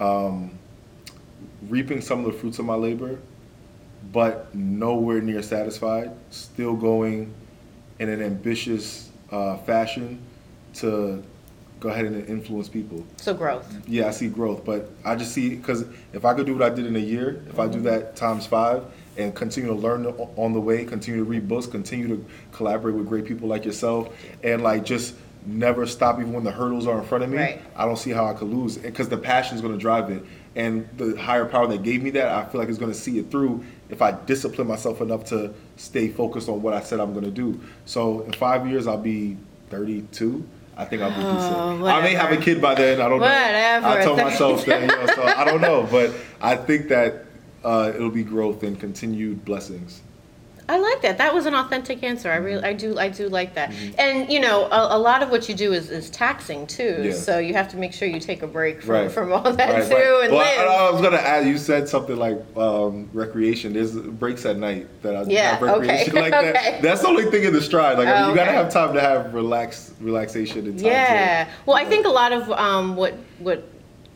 um, 0.00 0.58
reaping 1.68 2.00
some 2.00 2.20
of 2.20 2.26
the 2.26 2.32
fruits 2.32 2.58
of 2.58 2.64
my 2.64 2.74
labor, 2.74 3.18
but 4.12 4.54
nowhere 4.54 5.20
near 5.20 5.42
satisfied. 5.42 6.10
Still 6.30 6.74
going 6.74 7.32
in 7.98 8.08
an 8.08 8.22
ambitious 8.22 9.10
uh, 9.30 9.58
fashion 9.58 10.20
to 10.74 11.22
go 11.80 11.88
ahead 11.88 12.04
and 12.04 12.28
influence 12.28 12.68
people. 12.68 13.04
So 13.16 13.34
growth. 13.34 13.66
Yeah, 13.86 14.08
I 14.08 14.10
see 14.10 14.28
growth, 14.28 14.64
but 14.64 14.90
I 15.04 15.16
just 15.16 15.32
see 15.32 15.56
because 15.56 15.84
if 16.12 16.24
I 16.24 16.34
could 16.34 16.46
do 16.46 16.54
what 16.54 16.62
I 16.62 16.74
did 16.74 16.86
in 16.86 16.96
a 16.96 17.00
year, 17.00 17.42
if 17.48 17.58
I 17.58 17.66
do 17.66 17.80
that 17.82 18.16
times 18.16 18.46
five 18.46 18.84
and 19.16 19.34
continue 19.34 19.70
to 19.70 19.76
learn 19.76 20.06
on 20.06 20.52
the 20.52 20.60
way, 20.60 20.84
continue 20.84 21.24
to 21.24 21.28
read 21.28 21.48
books, 21.48 21.66
continue 21.66 22.08
to 22.08 22.24
collaborate 22.52 22.94
with 22.94 23.08
great 23.08 23.24
people 23.24 23.48
like 23.48 23.64
yourself, 23.64 24.08
and 24.42 24.62
like 24.62 24.84
just 24.84 25.14
never 25.46 25.86
stop 25.86 26.18
even 26.20 26.32
when 26.32 26.44
the 26.44 26.50
hurdles 26.50 26.86
are 26.86 26.98
in 26.98 27.04
front 27.04 27.24
of 27.24 27.30
me, 27.30 27.38
Right. 27.38 27.62
I 27.76 27.84
don't 27.86 27.96
see 27.98 28.10
how 28.10 28.26
I 28.26 28.34
could 28.34 28.48
lose 28.48 28.76
because 28.78 29.08
the 29.08 29.16
passion 29.16 29.54
is 29.56 29.60
going 29.62 29.72
to 29.74 29.78
drive 29.80 30.10
it, 30.10 30.22
and 30.56 30.88
the 30.96 31.16
higher 31.16 31.44
power 31.46 31.66
that 31.68 31.82
gave 31.82 32.02
me 32.02 32.10
that, 32.10 32.28
I 32.28 32.44
feel 32.50 32.60
like 32.60 32.68
is 32.68 32.78
going 32.78 32.92
to 32.92 32.98
see 32.98 33.18
it 33.18 33.30
through 33.30 33.64
if 33.88 34.02
I 34.02 34.12
discipline 34.12 34.66
myself 34.68 35.00
enough 35.00 35.24
to 35.26 35.52
stay 35.76 36.08
focused 36.08 36.48
on 36.48 36.60
what 36.62 36.74
I 36.74 36.80
said 36.80 37.00
I'm 37.00 37.12
going 37.12 37.24
to 37.24 37.30
do. 37.30 37.60
So 37.86 38.20
in 38.22 38.32
five 38.32 38.66
years, 38.68 38.86
I'll 38.86 38.98
be 38.98 39.36
32. 39.70 40.44
I 40.76 40.84
think 40.84 41.02
I'll 41.02 41.10
be 41.10 41.16
decent. 41.16 41.82
I 41.84 42.00
may 42.02 42.14
have 42.14 42.32
a 42.32 42.36
kid 42.38 42.60
by 42.62 42.74
then. 42.74 43.00
I 43.00 43.08
don't 43.08 43.20
Whatever. 43.20 43.86
know. 43.86 43.92
I 43.92 44.04
told 44.04 44.18
myself 44.18 44.64
that, 44.66 44.80
you 44.82 44.86
know, 44.86 45.06
so 45.14 45.22
I 45.22 45.44
don't 45.44 45.60
know, 45.60 45.86
but 45.90 46.12
I 46.40 46.56
think 46.56 46.88
that 46.88 47.26
uh, 47.64 47.92
it'll 47.94 48.10
be 48.10 48.24
growth 48.24 48.62
and 48.62 48.78
continued 48.80 49.44
blessings. 49.44 50.00
I 50.70 50.78
like 50.78 51.02
that. 51.02 51.18
That 51.18 51.34
was 51.34 51.46
an 51.46 51.54
authentic 51.54 52.04
answer. 52.04 52.30
I 52.30 52.36
really, 52.36 52.62
I 52.62 52.72
do, 52.72 52.96
I 52.96 53.08
do 53.08 53.28
like 53.28 53.54
that. 53.54 53.72
And 53.98 54.30
you 54.30 54.38
know, 54.38 54.66
a, 54.66 54.96
a 54.96 54.98
lot 54.98 55.20
of 55.20 55.30
what 55.30 55.48
you 55.48 55.54
do 55.56 55.72
is, 55.72 55.90
is 55.90 56.08
taxing 56.10 56.64
too. 56.68 57.02
Yeah. 57.06 57.12
So 57.12 57.38
you 57.38 57.54
have 57.54 57.68
to 57.72 57.76
make 57.76 57.92
sure 57.92 58.06
you 58.06 58.20
take 58.20 58.42
a 58.42 58.46
break 58.46 58.80
from, 58.80 58.90
Right. 58.94 59.10
from 59.10 59.32
all 59.32 59.42
that 59.52 59.58
Right, 59.58 59.88
too 59.88 59.94
right. 59.96 60.24
and 60.26 60.32
well. 60.32 60.84
I, 60.84 60.86
I 60.86 60.90
was 60.92 61.02
gonna 61.02 61.16
add. 61.16 61.44
You 61.46 61.58
said 61.58 61.88
something 61.88 62.16
like 62.16 62.38
um, 62.56 63.10
recreation. 63.12 63.72
There's 63.72 63.96
breaks 63.96 64.46
at 64.46 64.58
night 64.58 64.86
that 65.02 65.16
I 65.16 65.22
Yeah, 65.24 65.52
have 65.56 65.62
recreation 65.62 66.10
okay, 66.10 66.20
like 66.20 66.30
that. 66.30 66.44
okay. 66.56 66.78
That's 66.80 67.00
the 67.02 67.08
only 67.08 67.24
thing 67.32 67.42
in 67.42 67.52
the 67.52 67.60
stride. 67.62 67.98
Like 67.98 68.06
Oh, 68.06 68.28
you 68.30 68.34
gotta 68.36 68.50
okay. 68.50 68.56
have 68.62 68.72
time 68.72 68.94
to 68.94 69.00
have 69.00 69.34
relax, 69.34 69.92
relaxation 70.00 70.66
and 70.66 70.78
time. 70.78 70.86
yeah. 70.86 71.44
To, 71.44 71.50
Well, 71.66 71.76
I 71.76 71.84
think 71.84 72.06
a 72.06 72.10
lot 72.10 72.30
of 72.32 72.48
um, 72.52 72.94
what 72.94 73.14
what 73.40 73.64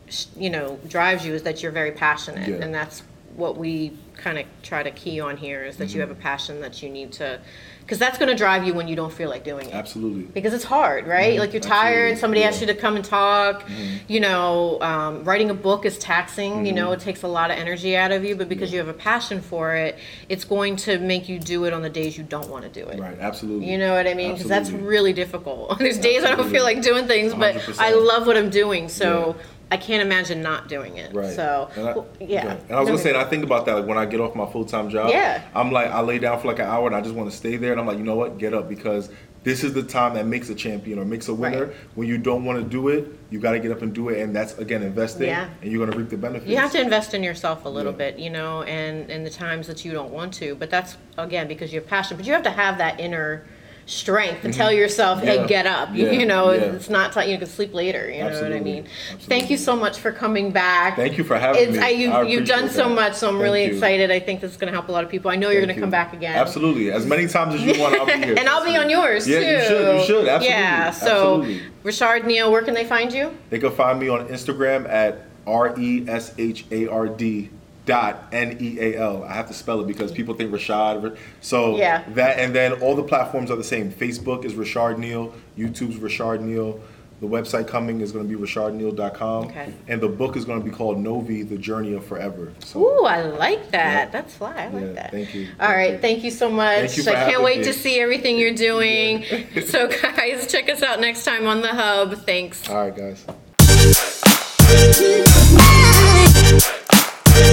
sh- 0.07 0.27
you 0.37 0.49
know 0.49 0.79
drives 0.87 1.25
you 1.25 1.33
is 1.33 1.43
that 1.43 1.61
you're 1.61 1.73
very 1.73 1.91
passionate, 1.91 2.47
Yeah. 2.47 2.63
and 2.63 2.73
that's 2.73 3.03
what 3.35 3.57
we 3.57 3.91
kind 4.17 4.37
of 4.37 4.45
try 4.63 4.83
to 4.83 4.91
key 4.91 5.19
on 5.19 5.37
here 5.37 5.63
is 5.63 5.77
that 5.77 5.85
Mm-hmm. 5.85 5.95
you 5.95 6.01
have 6.01 6.11
a 6.11 6.15
passion 6.15 6.61
that 6.61 6.81
you 6.81 6.89
need 6.89 7.11
to, 7.13 7.39
because 7.81 7.99
that's 7.99 8.17
going 8.17 8.29
to 8.29 8.35
drive 8.35 8.65
you 8.65 8.73
when 8.73 8.87
you 8.87 8.95
don't 8.95 9.13
feel 9.13 9.29
like 9.29 9.43
doing 9.43 9.67
it. 9.67 9.73
Absolutely. 9.75 10.23
because 10.23 10.53
it's 10.53 10.63
hard, 10.63 11.05
right? 11.05 11.37
Like 11.37 11.53
you're 11.53 11.61
tired, 11.61 12.13
Absolutely, 12.13 12.19
somebody 12.21 12.43
asks 12.43 12.61
you 12.61 12.67
to 12.67 12.73
come 12.73 12.95
and 12.95 13.05
talk. 13.05 13.69
You 14.07 14.19
know, 14.19 14.81
um, 14.81 15.23
writing 15.23 15.49
a 15.51 15.53
book 15.53 15.85
is 15.85 15.97
taxing. 15.99 16.65
You 16.65 16.73
know, 16.73 16.91
it 16.93 16.99
takes 16.99 17.21
a 17.23 17.27
lot 17.27 17.51
of 17.51 17.57
energy 17.57 17.95
out 17.95 18.11
of 18.11 18.23
you, 18.25 18.35
but 18.35 18.49
because 18.49 18.71
you 18.73 18.79
have 18.79 18.87
a 18.87 18.93
passion 18.93 19.39
for 19.41 19.75
it, 19.75 19.97
it's 20.29 20.43
going 20.45 20.75
to 20.77 20.97
make 20.97 21.29
you 21.29 21.37
do 21.37 21.65
it 21.65 21.73
on 21.73 21.83
the 21.83 21.89
days 21.89 22.17
you 22.17 22.23
don't 22.23 22.49
want 22.49 22.63
to 22.63 22.69
do 22.69 22.87
it. 22.89 22.99
Right. 22.99 23.17
Absolutely. 23.19 23.69
You 23.71 23.77
know 23.77 23.93
what 23.93 24.07
I 24.07 24.13
mean? 24.15 24.33
Because 24.33 24.47
that's 24.47 24.69
Absolutely. 24.69 24.87
really 24.89 25.13
difficult. 25.13 25.77
There's 25.85 25.99
days 25.99 26.23
I 26.23 26.33
don't 26.35 26.49
feel 26.49 26.63
like 26.63 26.81
doing 26.81 27.05
things, 27.05 27.33
but 27.35 27.55
100%. 27.55 27.79
I 27.79 27.93
love 27.93 28.25
what 28.25 28.35
I'm 28.37 28.49
doing, 28.49 28.89
so 28.89 29.35
Yeah. 29.37 29.43
I 29.75 29.77
can't 29.77 30.01
imagine 30.01 30.41
not 30.41 30.69
doing 30.69 30.95
it. 30.95 31.13
Right. 31.13 31.35
So, 31.35 31.69
and 31.75 31.89
I, 31.89 31.93
well, 31.93 32.07
yeah. 32.21 32.55
And 32.69 32.71
I 32.77 32.79
was 32.79 32.87
gonna 32.87 32.97
say, 33.01 33.09
and 33.09 33.17
I 33.17 33.25
think 33.25 33.43
about 33.43 33.65
that 33.65 33.75
like 33.75 33.85
when 33.85 33.97
I 33.97 34.05
get 34.05 34.21
off 34.21 34.33
my 34.33 34.49
full 34.49 34.63
time 34.63 34.89
job. 34.89 35.09
Yeah. 35.09 35.41
I'm 35.53 35.69
like, 35.69 35.87
I 35.91 35.99
lay 35.99 36.17
down 36.17 36.39
for 36.39 36.47
like 36.47 36.59
an 36.59 36.65
hour 36.65 36.87
and 36.87 36.95
I 36.95 37.01
just 37.01 37.13
want 37.13 37.29
to 37.29 37.35
stay 37.35 37.57
there, 37.57 37.73
and 37.73 37.81
I'm 37.81 37.85
like, 37.85 37.97
you 37.97 38.05
know 38.05 38.15
what, 38.15 38.37
get 38.37 38.53
up 38.53 38.69
because 38.69 39.09
this 39.43 39.65
is 39.65 39.73
the 39.73 39.83
time 39.83 40.13
that 40.13 40.25
makes 40.25 40.49
a 40.49 40.55
champion 40.55 40.97
or 40.97 41.03
makes 41.05 41.27
a 41.27 41.33
winner. 41.33 41.65
Right. 41.65 41.75
When 41.95 42.07
you 42.07 42.17
don't 42.17 42.45
want 42.45 42.57
to 42.63 42.67
do 42.67 42.87
it, 42.87 43.05
you 43.29 43.39
got 43.39 43.51
to 43.51 43.59
get 43.59 43.69
up 43.71 43.81
and 43.81 43.93
do 43.93 44.07
it, 44.09 44.21
and 44.21 44.33
that's 44.33 44.57
again 44.57 44.81
investing, 44.81 45.27
Yeah. 45.27 45.49
and 45.61 45.69
you're 45.69 45.85
gonna 45.85 45.97
reap 45.97 46.09
the 46.09 46.15
benefits. 46.17 46.49
You 46.49 46.55
have 46.57 46.71
to 46.71 46.79
invest 46.81 47.13
in 47.13 47.21
yourself 47.21 47.65
a 47.65 47.69
little 47.69 47.91
Yeah. 47.91 47.97
bit, 47.97 48.17
you 48.17 48.29
know, 48.29 48.63
and 48.63 49.09
in 49.11 49.25
the 49.25 49.29
times 49.29 49.67
that 49.67 49.83
you 49.83 49.91
don't 49.91 50.11
want 50.11 50.33
to. 50.35 50.55
But 50.55 50.69
that's 50.69 50.95
again 51.17 51.49
because 51.49 51.73
you 51.73 51.81
have 51.81 51.87
passion. 51.89 52.15
But 52.15 52.25
you 52.25 52.31
have 52.31 52.43
to 52.43 52.49
have 52.49 52.77
that 52.77 52.99
inner 52.99 53.43
strength 53.87 54.41
to 54.41 54.51
tell 54.51 54.71
yourself, 54.71 55.21
"Hey, 55.21 55.35
Mm-hmm. 55.37 55.41
Yeah. 55.43 55.47
get 55.47 55.65
up." 55.67 55.89
Yeah. 55.93 56.11
You 56.15 56.25
know, 56.25 56.51
Yeah. 56.51 56.59
it's 56.73 56.89
not 56.89 57.11
time. 57.11 57.29
You 57.29 57.37
can 57.37 57.47
sleep 57.47 57.73
later. 57.73 58.09
You 58.09 58.19
know 58.19 58.25
what 58.25 58.33
I 58.33 58.35
Absolutely. 58.37 58.59
mean? 58.71 58.85
Thank 59.21 59.49
you 59.51 59.57
so 59.57 59.75
much 59.75 59.99
for 59.99 60.11
coming 60.11 60.51
back. 60.51 60.95
Thank 60.95 61.17
you 61.17 61.23
for 61.23 61.37
having 61.37 61.61
It's, 61.63 61.71
me. 61.73 61.79
I, 61.79 61.89
you, 61.89 62.11
I 62.11 62.23
you've 62.23 62.47
done 62.47 62.59
appreciate 62.65 62.75
so 62.83 62.89
that. 62.89 62.95
much, 62.95 63.13
so 63.15 63.27
I'm 63.27 63.33
Thank 63.35 63.43
really 63.43 63.65
you. 63.65 63.73
excited. 63.73 64.09
I 64.11 64.19
think 64.19 64.41
this 64.41 64.51
is 64.51 64.57
going 64.57 64.71
to 64.71 64.73
help 64.73 64.87
a 64.89 64.91
lot 64.91 65.03
of 65.03 65.09
people. 65.09 65.29
I 65.29 65.35
know 65.35 65.49
you're 65.49 65.61
Thank 65.61 65.67
going 65.67 65.75
to 65.75 65.79
you. 65.79 65.81
come 65.81 65.91
back 65.91 66.13
again. 66.13 66.35
Absolutely, 66.35 66.91
as 66.91 67.05
many 67.05 67.27
times 67.27 67.53
as 67.55 67.61
you 67.63 67.79
want, 67.79 67.95
I'll 67.99 68.05
be 68.05 68.13
here. 68.25 68.35
and 68.37 68.47
I'll 68.49 68.65
be 68.65 68.75
on 68.77 68.89
yours 68.89 69.27
Yeah, 69.27 69.39
too. 69.39 69.45
you 69.45 69.61
should, 69.61 69.95
you 69.99 70.05
should, 70.05 70.27
absolutely, 70.27 70.47
Yeah. 70.47 70.91
So, 70.91 71.41
absolutely. 71.41 71.61
Reshard 71.83 72.25
Neal, 72.25 72.51
where 72.51 72.61
can 72.63 72.73
they 72.73 72.85
find 72.85 73.13
you? 73.13 73.35
They 73.51 73.59
can 73.59 73.71
find 73.71 73.99
me 73.99 74.09
on 74.09 74.27
Instagram 74.29 74.89
at 74.89 75.25
R 75.45 75.75
E 75.79 76.05
S 76.07 76.33
H 76.39 76.65
A 76.71 76.87
R 76.87 77.07
D 77.07 77.49
dot 77.85 78.27
N 78.31 78.57
E 78.59 78.77
A 78.79 78.97
L. 78.97 79.23
I 79.23 79.33
have 79.33 79.47
to 79.47 79.53
spell 79.53 79.79
it 79.81 79.87
because 79.87 80.11
people 80.11 80.33
think 80.35 80.51
Rashad. 80.51 81.17
So 81.41 81.77
Yeah. 81.77 82.03
that 82.15 82.39
and 82.39 82.53
then 82.55 82.73
all 82.81 82.95
the 82.95 83.03
platforms 83.03 83.51
are 83.51 83.55
the 83.57 83.63
same. 83.63 83.91
Facebook 83.91 84.43
is 84.45 84.53
Reshard 84.53 84.97
Neal, 84.97 85.33
YouTube's 85.57 85.97
Reshard 85.97 86.41
Neal. 86.41 86.79
The 87.21 87.27
website 87.27 87.67
coming 87.69 88.01
is 88.01 88.11
going 88.11 88.27
to 88.27 88.37
be 88.37 88.41
reshardneal.com. 88.43 89.45
Okay. 89.45 89.73
And 89.87 90.01
the 90.01 90.09
book 90.09 90.35
is 90.35 90.43
going 90.43 90.59
to 90.59 90.65
be 90.65 90.69
called 90.69 90.97
NOVEE, 90.97 91.43
The 91.47 91.57
Journey 91.57 91.93
of 91.93 92.05
Forever. 92.05 92.51
So 92.59 92.81
Ooh, 92.81 93.05
I 93.05 93.21
like 93.21 93.71
that. 93.71 94.07
Yeah. 94.07 94.09
That's 94.11 94.35
fly. 94.35 94.53
I 94.53 94.67
like 94.67 94.83
Yeah, 94.83 94.91
that. 94.93 95.11
thank 95.11 95.33
you. 95.33 95.47
All 95.57 95.67
Thank 95.67 95.77
right. 95.77 95.91
you. 95.93 95.97
Thank 95.99 96.23
you 96.25 96.31
so 96.31 96.49
much. 96.51 96.91
Thank 96.91 97.07
you 97.07 97.13
I 97.13 97.31
can't 97.31 97.41
wait 97.41 97.59
me. 97.59 97.63
to 97.65 97.73
see 97.73 98.01
everything 98.01 98.37
you're 98.37 98.53
doing. 98.53 99.23
so, 99.65 99.87
guys, 99.87 100.51
check 100.51 100.69
us 100.69 100.83
out 100.83 100.99
next 100.99 101.23
time 101.23 101.47
on 101.47 101.61
The 101.61 101.69
Hub. 101.69 102.15
Thanks. 102.25 102.67
all 102.69 102.89
right, 102.89 102.93
guys. 102.95 103.25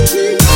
Thank 0.05 0.43
you. 0.43 0.52